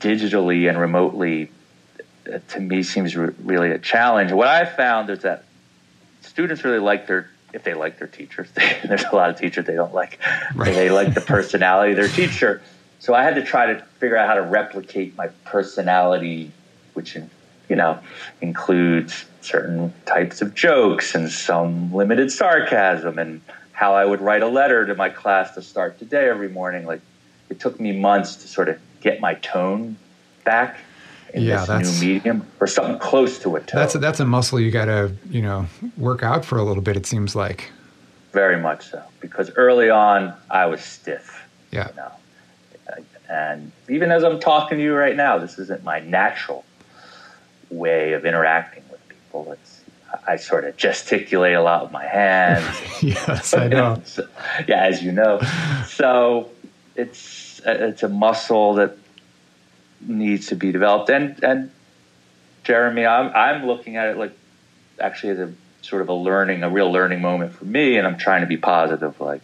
[0.00, 1.50] digitally and remotely
[2.48, 4.32] to me seems re- really a challenge.
[4.32, 5.44] What I found is that
[6.24, 8.50] students really like their if they like their teachers.
[8.84, 10.18] There's a lot of teachers they don't like.
[10.54, 10.74] Right.
[10.74, 12.60] They like the personality of their teacher.
[12.98, 16.50] So I had to try to figure out how to replicate my personality,
[16.94, 17.16] which
[17.68, 17.98] you know
[18.40, 23.40] includes certain types of jokes and some limited sarcasm and
[23.72, 26.86] how I would write a letter to my class to start the day every morning.
[26.86, 27.02] Like
[27.50, 29.96] it took me months to sort of get my tone
[30.44, 30.78] back
[31.34, 33.80] in yeah, this new medium or something close to a tone.
[33.80, 35.66] That's a, that's a muscle you got to you know
[35.96, 36.96] work out for a little bit.
[36.96, 37.70] It seems like.
[38.32, 41.46] Very much so, because early on I was stiff.
[41.70, 41.88] Yeah.
[41.90, 42.12] You know?
[43.28, 46.64] And even as I'm talking to you right now, this isn't my natural
[47.70, 49.50] way of interacting with people.
[49.52, 49.80] It's
[50.28, 52.64] I sort of gesticulate a lot with my hands.
[53.02, 54.00] yes, I know.
[54.04, 54.28] so,
[54.68, 55.40] yeah, as you know.
[55.88, 56.50] So
[56.94, 58.96] it's uh, it's a muscle that
[60.08, 61.10] needs to be developed.
[61.10, 61.70] And and
[62.64, 64.36] Jeremy, I'm I'm looking at it like
[65.00, 65.52] actually as a
[65.82, 68.56] sort of a learning, a real learning moment for me, and I'm trying to be
[68.56, 69.20] positive.
[69.20, 69.42] Like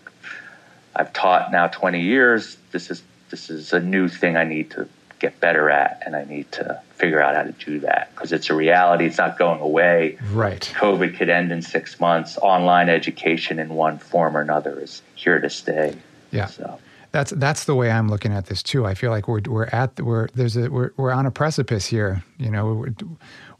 [0.94, 2.56] I've taught now 20 years.
[2.72, 4.88] This is this is a new thing I need to
[5.18, 8.50] get better at, and I need to figure out how to do that because it's
[8.50, 9.06] a reality.
[9.06, 10.18] It's not going away.
[10.32, 10.60] Right.
[10.76, 12.38] COVID could end in six months.
[12.38, 15.96] Online education in one form or another is here to stay.
[16.30, 16.46] Yeah.
[16.46, 16.78] So.
[17.12, 18.86] That's that's the way I'm looking at this too.
[18.86, 22.22] I feel like we're we're at we're there's a we're we're on a precipice here.
[22.38, 22.86] You know,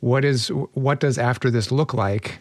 [0.00, 2.38] what is what does after this look like?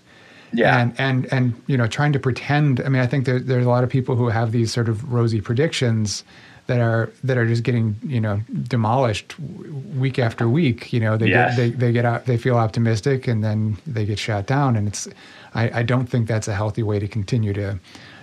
[0.53, 0.80] Yeah.
[0.80, 2.82] And and and you know, trying to pretend.
[2.82, 5.12] I mean, I think there, there's a lot of people who have these sort of
[5.12, 6.24] rosy predictions
[6.68, 10.93] that are that are just getting you know demolished week after week.
[10.93, 11.55] You know, they yes.
[11.55, 14.88] get they, they get out they feel optimistic and then they get shot down, and
[14.88, 15.07] it's
[15.55, 17.80] I, I don't think that's a healthy way to continue to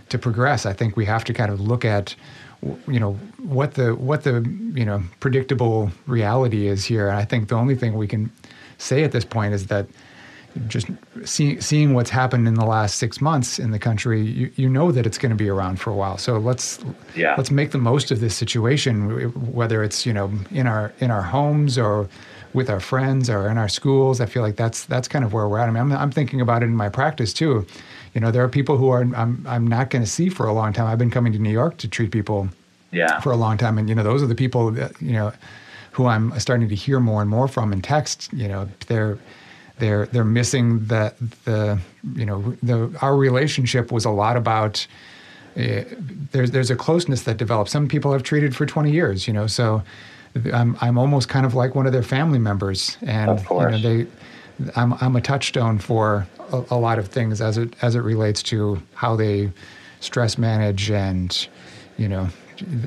[0.08, 0.66] to progress.
[0.66, 2.14] I think we have to kind of look at
[2.62, 4.42] you know what the what the
[4.74, 7.08] you know predictable reality is here.
[7.08, 8.30] And I think the only thing we can
[8.78, 9.86] say at this point is that
[10.68, 10.88] just
[11.24, 14.90] see, seeing what's happened in the last six months in the country, you, you know
[14.90, 16.16] that it's going to be around for a while.
[16.16, 16.82] So let's
[17.14, 17.34] yeah.
[17.36, 21.22] let's make the most of this situation, whether it's you know in our in our
[21.22, 22.08] homes or
[22.54, 24.20] with our friends or in our schools.
[24.20, 25.68] I feel like that's that's kind of where we're at.
[25.68, 27.66] I mean, I'm, I'm thinking about it in my practice too.
[28.14, 30.52] You know, there are people who are I'm I'm not going to see for a
[30.52, 30.86] long time.
[30.86, 32.48] I've been coming to New York to treat people
[32.92, 33.20] yeah.
[33.20, 35.32] for a long time, and you know, those are the people that you know
[35.92, 38.32] who I'm starting to hear more and more from in text.
[38.32, 39.18] You know, they're
[39.78, 41.78] they're they're missing that the
[42.14, 44.86] you know the our relationship was a lot about
[45.56, 45.84] uh,
[46.32, 47.72] there's there's a closeness that develops.
[47.72, 49.82] Some people have treated for 20 years, you know, so
[50.52, 54.06] I'm I'm almost kind of like one of their family members, and you know they
[54.74, 58.42] I'm I'm a touchstone for a, a lot of things as it as it relates
[58.44, 59.50] to how they
[60.00, 61.48] stress manage and
[61.96, 62.28] you know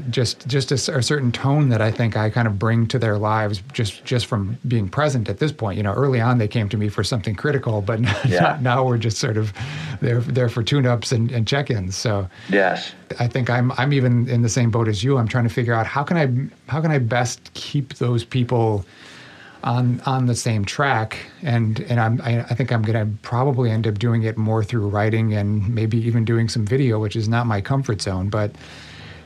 [0.10, 3.18] just just a, a, certain tone that I think I kind of bring to their
[3.18, 5.78] lives just just from being present at this point.
[5.78, 8.58] You know, early on they came to me for something critical, but yeah.
[8.62, 9.54] now we're just sort of
[10.02, 11.96] there there for tune-ups and, and check-ins.
[11.96, 15.18] So yes, I think I'm I'm even in the same boat as you.
[15.18, 18.86] I'm trying to figure out how can I how can I best keep those people
[19.64, 23.72] on on the same track and and I'm I, I think I'm going to probably
[23.72, 27.28] end up doing it more through writing and maybe even doing some video which is
[27.28, 28.52] not my comfort zone but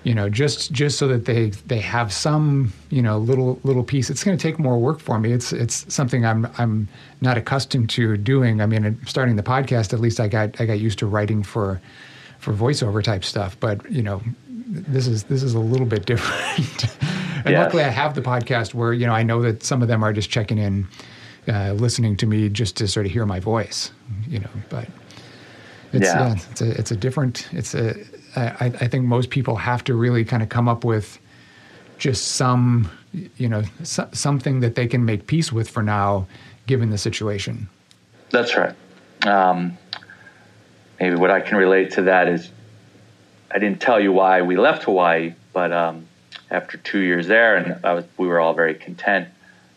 [0.04, 4.10] you know, just just so that they they have some you know little little piece.
[4.10, 5.32] It's going to take more work for me.
[5.32, 6.90] It's it's something I'm I'm
[7.22, 8.62] not accustomed to doing.
[8.62, 11.82] I mean, starting the podcast, at least I got I got used to writing for
[12.40, 13.58] for voiceover type stuff.
[13.60, 14.22] But you know,
[14.68, 16.84] this is this is a little bit different.
[17.46, 17.64] and yes.
[17.64, 20.12] luckily, I have the podcast where you know I know that some of them are
[20.12, 20.86] just checking in,
[21.48, 23.92] uh, listening to me just to sort of hear my voice.
[24.28, 24.88] You know, but.
[25.96, 26.30] It's, yeah.
[26.30, 26.36] yeah.
[26.50, 27.94] it's a it's a different it's a
[28.36, 31.20] I, I think most people have to really kind of come up with
[31.98, 32.90] just some,
[33.38, 36.28] you know, so, something that they can make peace with for now,
[36.68, 37.70] given the situation.
[38.30, 38.76] That's right.
[39.26, 39.78] Um,
[41.00, 42.50] maybe what I can relate to that is
[43.52, 46.08] I didn't tell you why we left Hawaii, but um,
[46.50, 49.30] after two years there, and was, we were all very content.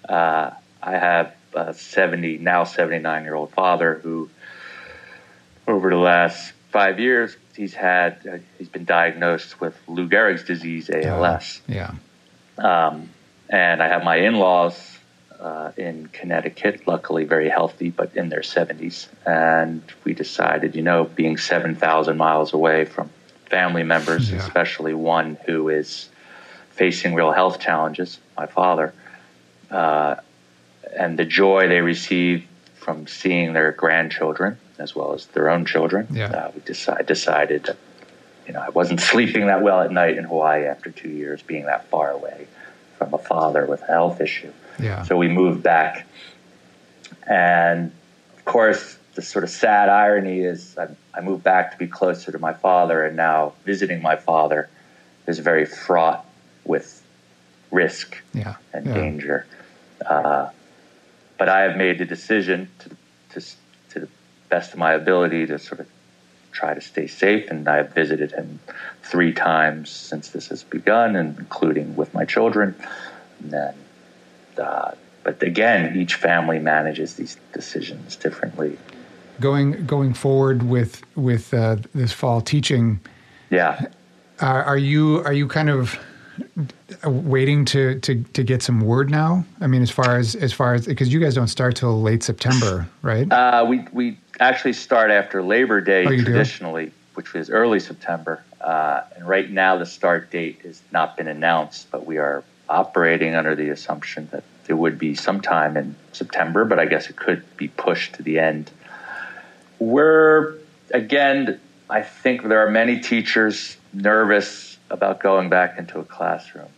[0.09, 0.51] Uh,
[0.83, 4.31] I have a 70 now 79 year old father who,
[5.67, 10.91] over the last five years, he's had uh, he's been diagnosed with Lou Gehrig's disease,
[10.91, 11.61] ALS.
[11.67, 11.95] Yeah.
[12.59, 13.11] Um,
[13.49, 14.99] and I have my in-laws
[15.41, 19.09] uh, in Connecticut, luckily very healthy, but in their 70s.
[19.25, 23.11] And we decided, you know, being 7,000 miles away from
[23.47, 24.39] family members, yeah.
[24.39, 26.09] especially one who is
[26.71, 28.93] facing real health challenges, my father,
[29.71, 30.17] uh,
[30.97, 32.45] and the joy they receive
[32.75, 36.07] from seeing their grandchildren as well as their own children.
[36.11, 36.27] Yeah.
[36.27, 37.77] Uh, we decide, decided that,
[38.47, 41.66] you know, I wasn't sleeping that well at night in Hawaii after two years being
[41.66, 42.47] that far away
[42.99, 44.53] from a father with a health issue.
[44.81, 45.03] Yeah.
[45.03, 46.07] So we moved back.
[47.27, 47.93] And
[48.37, 52.31] of course, the sort of sad irony is I, I moved back to be closer
[52.31, 54.68] to my father, and now visiting my father
[55.27, 56.24] is very fraught
[56.64, 57.03] with
[57.70, 58.57] risk yeah.
[58.72, 58.95] and yeah.
[58.95, 59.47] danger.
[60.05, 60.51] Uh,
[61.39, 62.91] but I have made the decision to,
[63.41, 63.47] to,
[64.49, 65.86] best of my ability to sort of
[66.53, 67.51] try to stay safe.
[67.51, 68.59] And I've visited him
[69.03, 72.74] three times since this has begun, and including with my children.
[73.40, 73.74] And then,
[74.59, 74.92] uh,
[75.22, 78.78] but again, each family manages these decisions differently.
[79.38, 83.01] Going going forward with with uh, this fall teaching,
[83.51, 83.86] yeah,
[84.40, 85.99] are, are you are you kind of
[87.05, 89.44] waiting to, to to get some word now?
[89.61, 92.22] I mean, as far as as far as because you guys don't start till late
[92.22, 93.30] September, right?
[93.30, 96.24] Uh, we we actually start after Labor Day Oh, you do?
[96.24, 98.43] traditionally, which was early September.
[98.61, 103.34] Uh, and right now, the start date has not been announced, but we are operating
[103.34, 106.64] under the assumption that there would be sometime in September.
[106.64, 108.70] But I guess it could be pushed to the end.
[109.78, 110.55] We're
[110.93, 116.68] again, I think there are many teachers nervous about going back into a classroom.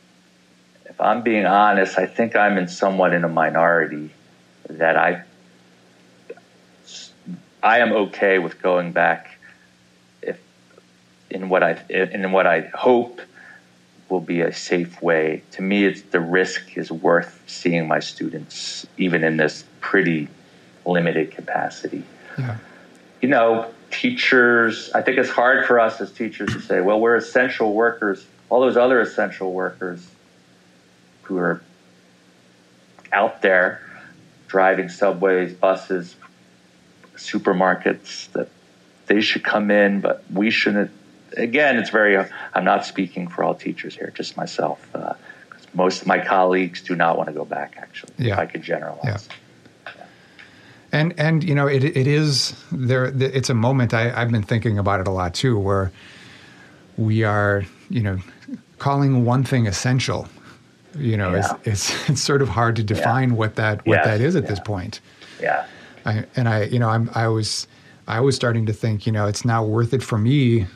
[0.87, 4.11] If I'm being honest, I think I'm in somewhat in a minority
[4.69, 5.23] that I
[7.63, 9.39] I am okay with going back
[10.23, 10.39] if
[11.31, 13.21] in what I in what I hope
[14.09, 15.43] will be a safe way.
[15.53, 20.29] To me, it's the risk is worth seeing my students, even in this pretty
[20.87, 22.05] limited capacity.
[22.39, 22.57] Yeah.
[23.21, 24.91] You know, teachers.
[24.95, 28.61] I think it's hard for us as teachers to say, "Well, we're essential workers." All
[28.61, 30.07] those other essential workers
[31.23, 31.61] who are
[33.13, 33.83] out there
[34.47, 36.17] driving subways, buses,
[37.19, 38.49] supermarkets that
[39.07, 40.91] they should come in, but we shouldn't.
[41.37, 42.17] Again, it's very.
[42.55, 44.79] I'm not speaking for all teachers here, just myself.
[44.95, 45.15] Uh,
[45.51, 47.75] 'cause most of my colleagues do not want to go back.
[47.79, 48.35] Actually, Yeah.
[48.35, 49.29] if I could generalize.
[49.87, 50.03] Yeah.
[50.91, 53.07] And and you know it it is there.
[53.21, 55.93] It's a moment I, I've been thinking about it a lot too, where
[56.97, 58.19] we are you know
[58.79, 60.29] calling one thing essential.
[60.97, 61.57] You know, Yeah.
[61.65, 64.45] it's, it's it's sort of hard to define what that what Yes, that is at
[64.45, 64.49] yeah.
[64.49, 65.01] this point.
[65.43, 65.67] Yeah,
[66.09, 67.67] I, and I, you know, I'm, I was,
[68.07, 70.67] I was starting to think, you know, it's not worth it for me.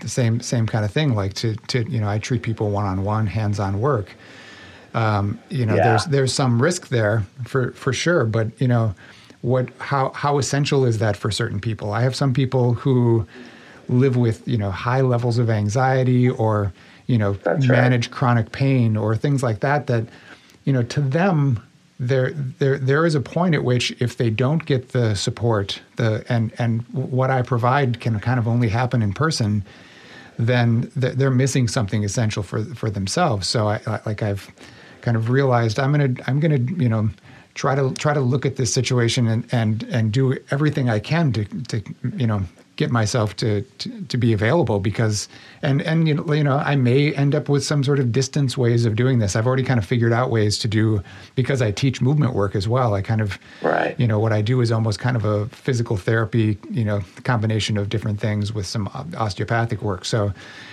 [0.00, 1.14] The same, same kind of thing.
[1.14, 4.08] Like to, to, you know, I treat people one on one, hands on work.
[4.94, 5.84] Um, you know, Yeah.
[5.88, 8.24] there's, there's some risk there for, for sure.
[8.24, 8.94] But you know,
[9.42, 11.92] what, how, how essential is that for certain people?
[11.92, 13.26] I have some people who
[13.88, 16.72] live with, you know, high levels of anxiety or,
[17.06, 17.76] you know, That's right.
[17.80, 19.86] manage chronic pain or things like that.
[19.86, 20.04] That,
[20.64, 21.60] you know, to them,
[22.00, 26.24] there there there is a point at which if they don't get the support the
[26.28, 29.62] and and what I provide can kind of only happen in person
[30.46, 33.46] then th- they're missing something essential for for themselves.
[33.46, 34.50] So I, I like I've
[35.02, 37.10] kind of realized I'm to I'm to you know
[37.54, 41.32] try to try to look at this situation and and and do everything I can
[41.32, 41.82] to to
[42.16, 42.42] you know
[42.80, 45.28] get myself to, to, to be available because
[45.60, 48.56] and and you know, you know I may end up with some sort of distance
[48.56, 49.36] ways of doing this.
[49.36, 51.02] I've already kind of figured out ways to do
[51.34, 52.94] because I teach movement work as well.
[52.94, 53.94] I kind of Right.
[54.00, 57.76] you know what I do is almost kind of a physical therapy you know combination
[57.76, 58.88] of different things with some
[59.24, 60.06] osteopathic work.
[60.06, 60.32] So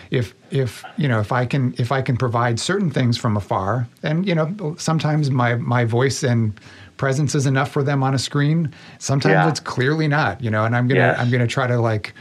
[0.10, 3.86] if if you know if I can if I can provide certain things from afar
[4.02, 6.54] and you know sometimes my my voice and
[6.98, 8.74] presence is enough for them on a screen.
[9.00, 9.50] Sometimes Yeah.
[9.50, 11.20] it's clearly not, you know, and I'm gonna Yes.
[11.20, 12.14] I'm gonna try to like,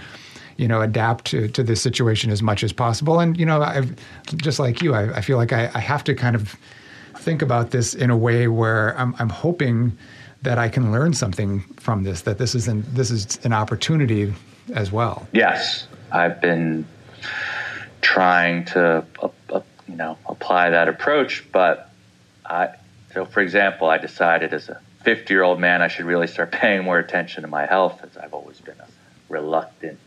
[0.56, 3.20] you know, adapt to, to this situation as much as possible.
[3.20, 3.94] And you know, I've
[4.36, 6.54] just like you, I, I feel like I, I have to kind of
[7.16, 9.96] think about this in a way where I'm I'm hoping
[10.42, 12.22] that I can learn something from this.
[12.22, 14.32] That this is an this is an opportunity
[14.74, 15.26] as well.
[15.32, 16.86] Yes, I've been
[18.02, 21.44] trying to, uh, uh, you know, apply that approach.
[21.50, 21.90] But
[22.44, 22.68] I,
[23.16, 26.52] so for example, I decided as a 50 year old man, I should really start
[26.62, 28.86] paying more attention to my health, as I've always been a
[29.30, 29.98] reluctant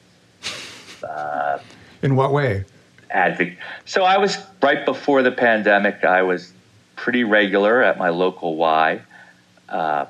[1.03, 1.57] uh,
[2.03, 2.65] In what way?
[3.09, 3.57] advocate.
[3.85, 6.03] So I was right before the pandemic.
[6.03, 6.53] I was
[6.95, 9.01] pretty regular at my local Y,
[9.67, 10.05] uh,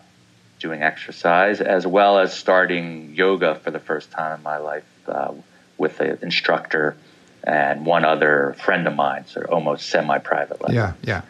[0.59, 5.33] doing exercise as well as starting yoga for the first time in my life uh,
[5.77, 6.97] with an instructor
[7.45, 10.75] and one other friend of mine, so almost semi-private level.
[10.75, 11.21] Yeah, yeah,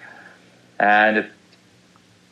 [0.80, 1.30] And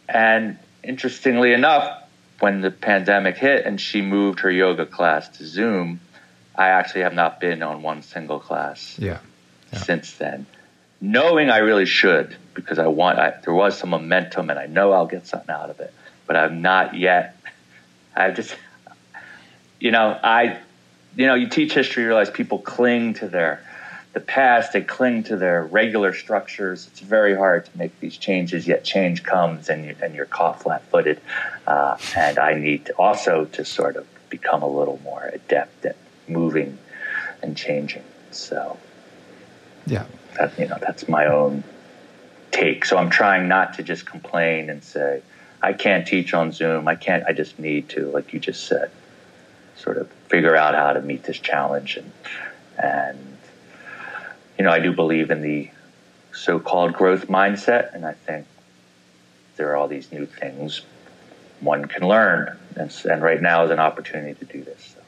[0.07, 2.03] and interestingly enough,
[2.39, 5.99] when the pandemic hit and she moved her yoga class to Zoom,
[6.55, 9.19] I actually have not been on one single class yeah,
[9.71, 9.79] Yeah.
[9.79, 10.45] since then.
[10.99, 14.91] Knowing I really should because I want I, there was some momentum and I know
[14.91, 15.93] I'll get something out of it,
[16.25, 17.37] but I've not yet.
[18.15, 18.55] I've just,
[19.79, 20.57] you know, I,
[21.15, 23.61] you know, you teach history, you realize people cling to their
[24.17, 26.87] the past, they cling to their regular structures.
[26.87, 30.63] It's very hard to make these changes, yet change comes and, you, and you're caught
[30.63, 31.21] flat footed.
[31.67, 35.97] Uh, and I need to also to sort of become a little more adept at
[36.27, 36.79] moving
[37.43, 38.01] and changing.
[38.31, 38.79] So,
[39.85, 40.05] yeah,
[40.39, 41.63] that you know that's my own
[42.49, 42.85] take.
[42.85, 45.21] So I'm trying not to just complain and say
[45.61, 46.87] I can't teach on Zoom.
[46.87, 47.23] I can't.
[47.27, 48.89] I just need to, like you just said,
[49.75, 52.11] sort of figure out how to meet this challenge and
[52.79, 53.36] and
[54.57, 55.69] you know I do believe in the
[56.33, 58.45] so-called growth mindset, and I think
[59.55, 60.81] there are all these new things
[61.59, 64.93] one can learn, and, and right now is an opportunity to do this.
[64.95, 65.01] So.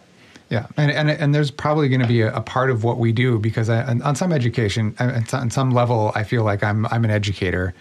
[0.50, 3.12] Yeah, and, and and there's probably going to be a, a, part of what we
[3.12, 7.12] do because I, on some education, on some level, I feel like I'm I'm an
[7.12, 7.76] educator,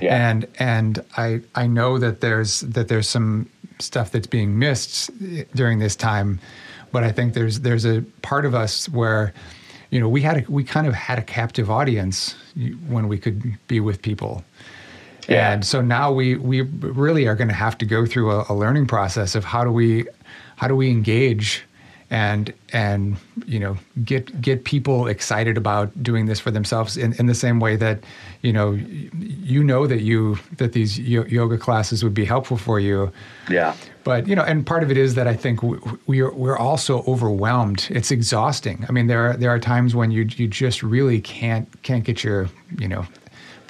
[0.00, 0.28] yeah.
[0.28, 3.48] and and I I know that there's that there's some
[3.78, 5.10] stuff that's being missed
[5.54, 6.40] during this time,
[6.90, 9.32] but I think there's there's a part of us where,
[9.90, 12.34] you know, we had a, we kind of had a captive audience
[12.88, 14.44] when we could be with people,
[15.30, 15.52] yeah.
[15.52, 18.54] And so now we we really are going to have to go through a, a,
[18.54, 20.06] learning process of how do we
[20.56, 21.62] how do we engage
[22.10, 23.16] and and
[23.46, 27.60] you know get get people excited about doing this for themselves in, in the same
[27.60, 28.00] way that
[28.42, 33.12] you know you know that you that these yoga classes would be helpful for you.
[33.48, 35.62] Yeah but you know and part of it is that i think
[36.06, 40.10] we, are we're also overwhelmed it's exhausting i mean there are there are times when
[40.10, 42.48] you you just really can't can't get your
[42.78, 43.06] you know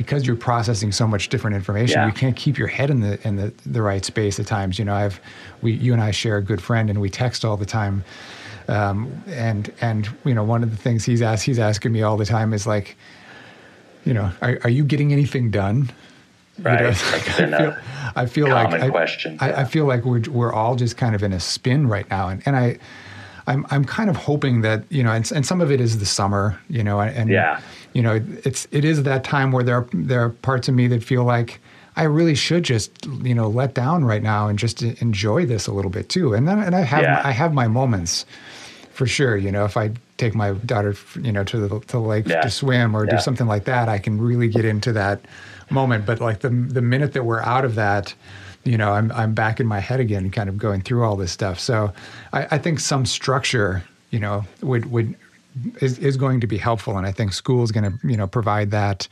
[0.01, 2.07] because you're processing so much different information, yeah.
[2.07, 4.79] you can't keep your head in the in the, the right space at times.
[4.79, 5.21] You know, I've
[5.61, 8.03] we you and I share a good friend, and we text all the time.
[8.67, 12.17] Um, and and you know, one of the things he's asked he's asking me all
[12.17, 12.97] the time is like,
[14.07, 15.91] you know, are, are you getting anything done?
[16.59, 16.97] Right.
[17.39, 17.77] You know,
[18.17, 19.39] I feel, I feel like I, question.
[19.41, 22.29] I, I, feel like we're we're all just kind of in a spin right now,
[22.29, 22.79] and and I.
[23.47, 26.07] I'm I'm kind of hoping that you know, and, and some of it is the
[26.07, 27.61] summer, you know, and yeah
[27.93, 30.87] you know, it's it is that time where there are, there are parts of me
[30.89, 31.61] that feel like
[31.97, 32.93] I really should just
[33.23, 36.35] you know let down right now and just enjoy this a little bit too.
[36.35, 37.21] And then and I have yeah.
[37.25, 38.27] I have my moments
[38.93, 39.37] for sure.
[39.37, 42.43] You know, if I take my daughter you know to the to the lake yeah.
[42.43, 45.21] to swim or do something like that, I can really get into that
[45.71, 46.07] moment.
[46.07, 48.15] But like the the minute that we're out of that.
[48.63, 51.33] You know, I'm I'm back in my head again, kind of going through all this
[51.33, 51.59] stuff.
[51.59, 51.95] So,
[52.35, 55.17] I, I think some structure, you know, would would
[55.81, 56.97] is, is going to be helpful.
[56.97, 59.09] And I think school is going to, you know, provide that.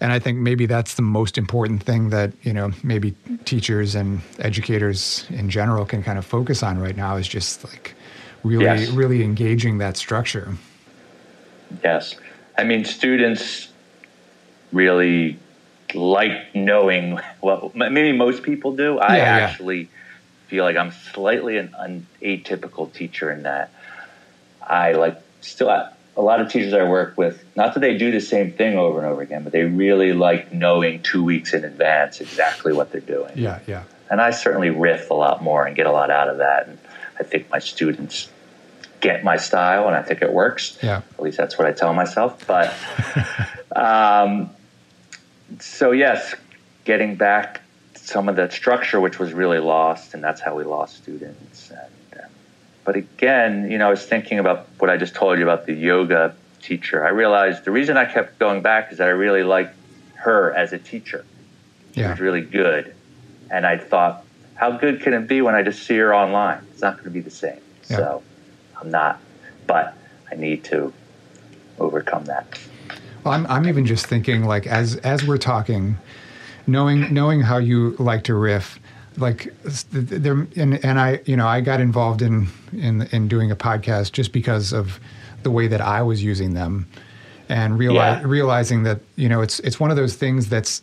[0.00, 3.14] And I think maybe that's the most important thing that, you know, maybe
[3.44, 7.94] teachers and educators in general can kind of focus on right now is just like
[8.42, 8.88] really, yes.
[8.88, 10.56] really engaging that structure.
[11.84, 12.16] Yes.
[12.56, 13.68] I mean, students
[14.72, 15.38] really
[15.94, 18.98] like knowing what maybe most people do.
[18.98, 19.86] I yeah, actually yeah.
[20.48, 23.72] feel like I'm slightly an, an atypical teacher in that
[24.62, 28.20] I like still a lot of teachers I work with, not that they do the
[28.20, 32.20] same thing over and over again, but they really like knowing two weeks in advance
[32.20, 33.32] exactly what they're doing.
[33.36, 33.84] Yeah, yeah.
[34.10, 36.68] And I certainly riff a lot more and get a lot out of that.
[36.68, 36.78] And
[37.18, 38.28] I think my students
[39.00, 40.78] get my style, and I think it works.
[40.82, 41.02] Yeah.
[41.14, 42.46] At least that's what I tell myself.
[42.46, 42.74] But
[43.76, 44.50] um,
[45.58, 46.34] so yes,
[46.84, 47.60] getting back
[47.94, 51.70] some of that structure, which was really lost, and that's how we lost students.
[51.70, 52.30] And, um,
[52.84, 55.74] but again, you know, I was thinking about what I just told you about the
[55.74, 57.04] yoga teacher.
[57.06, 59.76] I realized the reason I kept going back is that I really liked
[60.14, 61.24] her as a teacher.
[61.94, 62.10] She yeah.
[62.10, 62.94] was really good.
[63.50, 64.24] And I thought,
[64.54, 66.64] how good can it be when I just see her online?
[66.70, 67.60] It's not going to be the same.
[67.88, 67.96] Yeah.
[67.96, 68.22] So
[68.80, 69.20] I'm not,
[69.66, 69.96] but
[70.30, 70.92] I need to
[71.78, 72.58] overcome that.
[73.24, 75.98] Well, I'm, I'm even just thinking like as as we're talking,
[76.66, 78.80] knowing knowing how you like to riff,
[79.16, 79.52] like
[79.90, 84.12] there and, and I you know I got involved in in in doing a podcast
[84.12, 85.00] just because of
[85.42, 86.86] the way that I was using them
[87.50, 88.28] and realize, yeah.
[88.28, 90.82] realizing that you know it's it's one of those things that's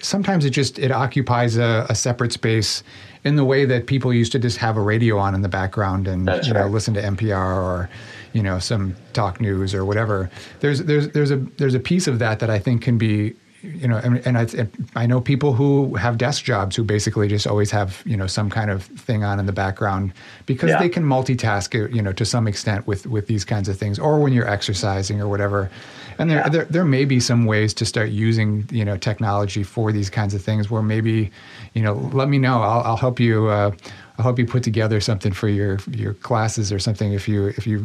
[0.00, 2.82] sometimes it just it occupies a, a, separate space
[3.24, 6.08] in the way that people used to just have a radio on in the background
[6.08, 6.62] and that's you right.
[6.62, 7.88] know listen to NPR or
[8.32, 12.18] you know some talk news or whatever there's there's there's a there's a piece of
[12.18, 14.46] that that I think can be you know, and, and I,
[14.94, 18.50] I know people who have desk jobs who basically just always have, you know, some
[18.50, 20.12] kind of thing on in the background
[20.46, 20.78] because yeah.
[20.78, 24.20] they can multitask, you know, to some extent with, with these kinds of things, or
[24.20, 25.70] when you're exercising or whatever.
[26.18, 26.48] And there, yeah.
[26.48, 30.34] there, there may be some ways to start using, you know, technology for these kinds
[30.34, 31.30] of things where maybe,
[31.74, 32.62] you know, let me know.
[32.62, 33.48] I'll, I'll help you.
[33.48, 33.72] Uh,
[34.18, 37.68] I'll help you put together something for your your classes or something if you if
[37.68, 37.84] you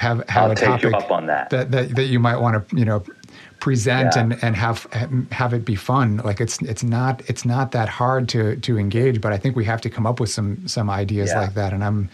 [0.00, 0.92] have have I'll a topic
[1.26, 1.50] that.
[1.50, 1.70] that.
[1.72, 3.04] that that you might want to you know
[3.60, 4.22] present yeah.
[4.22, 4.86] and, and have
[5.30, 6.16] have it be fun.
[6.24, 9.64] Like it's it's not it's not that hard to to engage, but I think we
[9.66, 11.40] have to come up with some some ideas yeah.
[11.40, 11.74] like that.
[11.74, 12.08] And I'm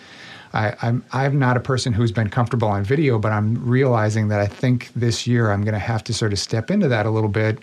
[0.53, 4.41] I, I'm I'm not a person who's been comfortable on video, but I'm realizing that
[4.41, 7.11] I think this year I'm going to have to sort of step into that a
[7.11, 7.61] little bit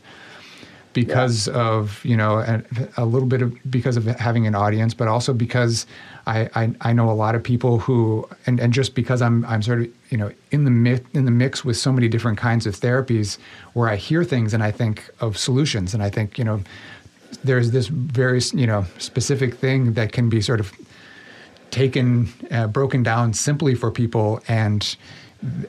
[0.94, 1.54] because yeah.
[1.56, 2.64] of you know a,
[2.98, 5.86] a, little bit of because of having an audience, but also because
[6.26, 9.62] I, I, I know a lot of people who and, and just because I'm I'm
[9.62, 12.66] sort of you know in the mi- in the mix with so many different kinds
[12.66, 13.38] of therapies
[13.74, 16.62] where I hear things and I think of solutions and I think you know
[17.44, 20.72] there's this very you know specific thing that can be sort of
[21.72, 24.96] taken uh, broken down simply for people and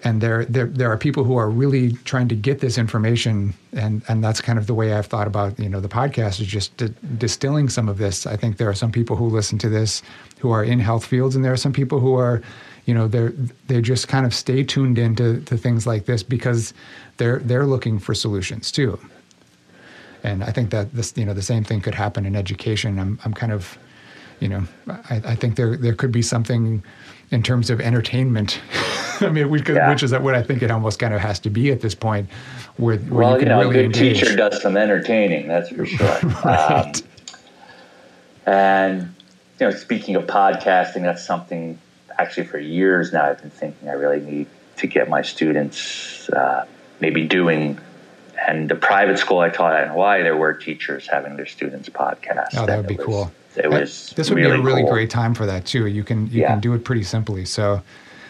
[0.05, 3.55] and there, there there are people who are really trying to get this information.
[3.72, 6.47] And and that's kind of the way I've thought about you know the podcast is
[6.47, 8.27] just di- distilling some of this.
[8.27, 10.03] I think there are some people who listen to this
[10.39, 12.41] who are in health fields and there are some people who are
[12.87, 13.33] you know they're
[13.66, 16.72] they just kind of stay tuned into to things like this because
[17.16, 18.99] they're they're looking for solutions too.
[20.22, 22.99] And I think that this you know the same thing could happen in education.
[23.01, 23.77] I'm I'm kind of
[24.39, 26.83] you know I, I think there there could be something
[27.31, 28.61] in terms of entertainment
[29.20, 29.91] I mean, which, yeah.
[29.91, 32.29] which is what I think it almost kind of has to be at this point,
[32.77, 34.20] where, where well, you can you know, really a good engage.
[34.20, 36.18] teacher does some entertaining, that's for sure.
[36.45, 36.97] right.
[36.97, 37.03] um,
[38.47, 39.14] and
[39.61, 41.79] you know, speaking of podcasting, that's something
[42.18, 44.47] actually for years now I've been thinking I really need
[44.77, 46.66] to get my students uh,
[47.01, 47.79] maybe doing.
[48.47, 51.89] And the private school I taught at in Hawaii, there were teachers having their students
[51.89, 52.49] podcast.
[52.57, 53.33] Oh, that would be was, cool.
[53.57, 54.93] It was this would really be a really cool.
[54.93, 55.87] great time for that too.
[55.87, 56.49] You can you yeah.
[56.49, 57.45] can do it pretty simply.
[57.45, 57.83] So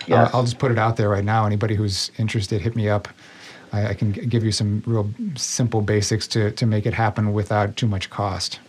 [0.06, 0.32] Yes.
[0.32, 1.46] Uh, I'll just put it out there right now.
[1.46, 3.08] Anybody who's interested, hit me up.
[3.72, 7.32] I, I can g- give you some real simple basics to, to make it happen
[7.32, 8.60] without too much cost.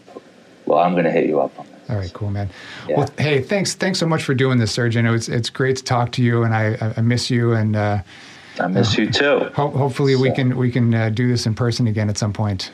[0.65, 1.93] Well, I'm going to hit you up on that.
[1.93, 2.49] All right, cool, man.
[2.87, 2.97] Yeah.
[2.97, 6.11] Well, hey, thanks, thanks so much for doing this, know it's it's great to talk
[6.13, 8.01] to you, and I I miss you, and uh,
[8.59, 9.51] I miss uh, you too.
[9.53, 10.21] Ho- hopefully, so.
[10.21, 12.71] we can we can uh, do this in person again at some point.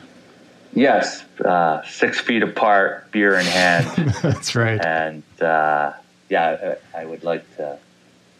[0.74, 4.14] Yes, uh, six feet apart, beer in hand.
[4.22, 4.82] That's right.
[4.84, 5.92] And uh,
[6.30, 7.78] yeah, I, I would like to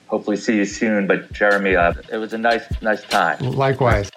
[0.07, 1.07] hopefully see you soon.
[1.07, 3.39] But Jeremy, uh, it was a nice, nice time.
[3.41, 4.11] Likewise.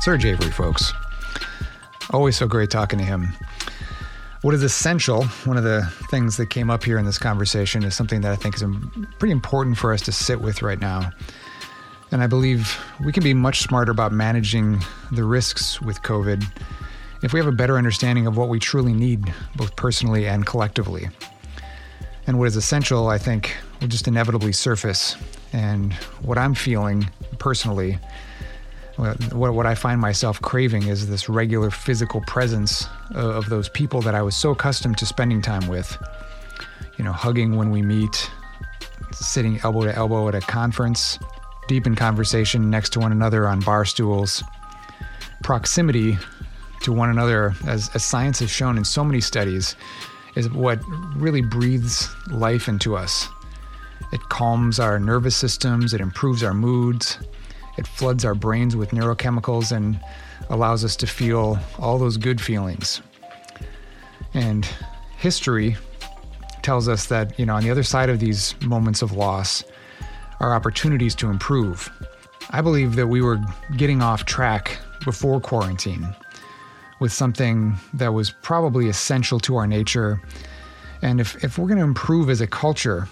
[0.00, 0.92] Serge Avery, folks.
[2.10, 3.32] Always so great talking to him.
[4.42, 7.94] What is essential, one of the things that came up here in this conversation, is
[7.94, 8.64] something that I think is
[9.20, 11.12] pretty important for us to sit with right now.
[12.10, 14.80] And I believe we can be much smarter about managing
[15.12, 16.44] the risks with COVID
[17.22, 21.08] if we have a better understanding of what we truly need, both personally and collectively.
[22.26, 25.16] And what is essential, I think, will just inevitably surface.
[25.52, 27.96] And what I'm feeling personally,
[29.32, 34.14] what, what I find myself craving is this regular physical presence of those people that
[34.14, 35.96] I was so accustomed to spending time with.
[36.98, 38.30] You know, hugging when we meet,
[39.12, 41.18] sitting elbow to elbow at a conference,
[41.68, 44.42] deep in conversation next to one another on bar stools.
[45.42, 46.18] Proximity
[46.82, 49.74] to one another, as, as science has shown in so many studies,
[50.36, 50.80] is what
[51.16, 53.28] really breathes life into us.
[54.12, 57.18] It calms our nervous systems, it improves our moods,
[57.78, 60.00] it floods our brains with neurochemicals and
[60.50, 63.00] allows us to feel all those good feelings.
[64.34, 64.66] And
[65.16, 65.76] history
[66.62, 69.64] tells us that, you know, on the other side of these moments of loss,
[70.40, 71.90] are opportunities to improve.
[72.50, 73.40] I believe that we were
[73.76, 76.14] getting off track before quarantine
[77.00, 80.20] with something that was probably essential to our nature.
[81.00, 83.08] And if, if we're going to improve as a culture,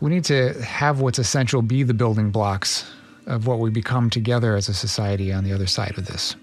[0.00, 2.84] we need to have what's essential be the building blocks
[3.26, 6.36] of what we become together as a society on the other side of this.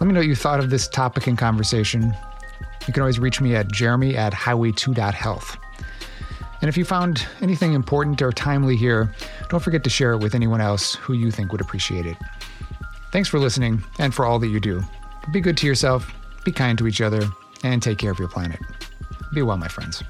[0.00, 2.14] Let me know what you thought of this topic and conversation.
[2.86, 5.58] You can always reach me at jeremy at highway2.health.
[6.62, 9.14] And if you found anything important or timely here,
[9.48, 12.16] don't forget to share it with anyone else who you think would appreciate it.
[13.12, 14.82] Thanks for listening and for all that you do.
[15.32, 16.12] Be good to yourself,
[16.44, 17.28] be kind to each other,
[17.62, 18.60] and take care of your planet.
[19.34, 20.02] Be well, my friends.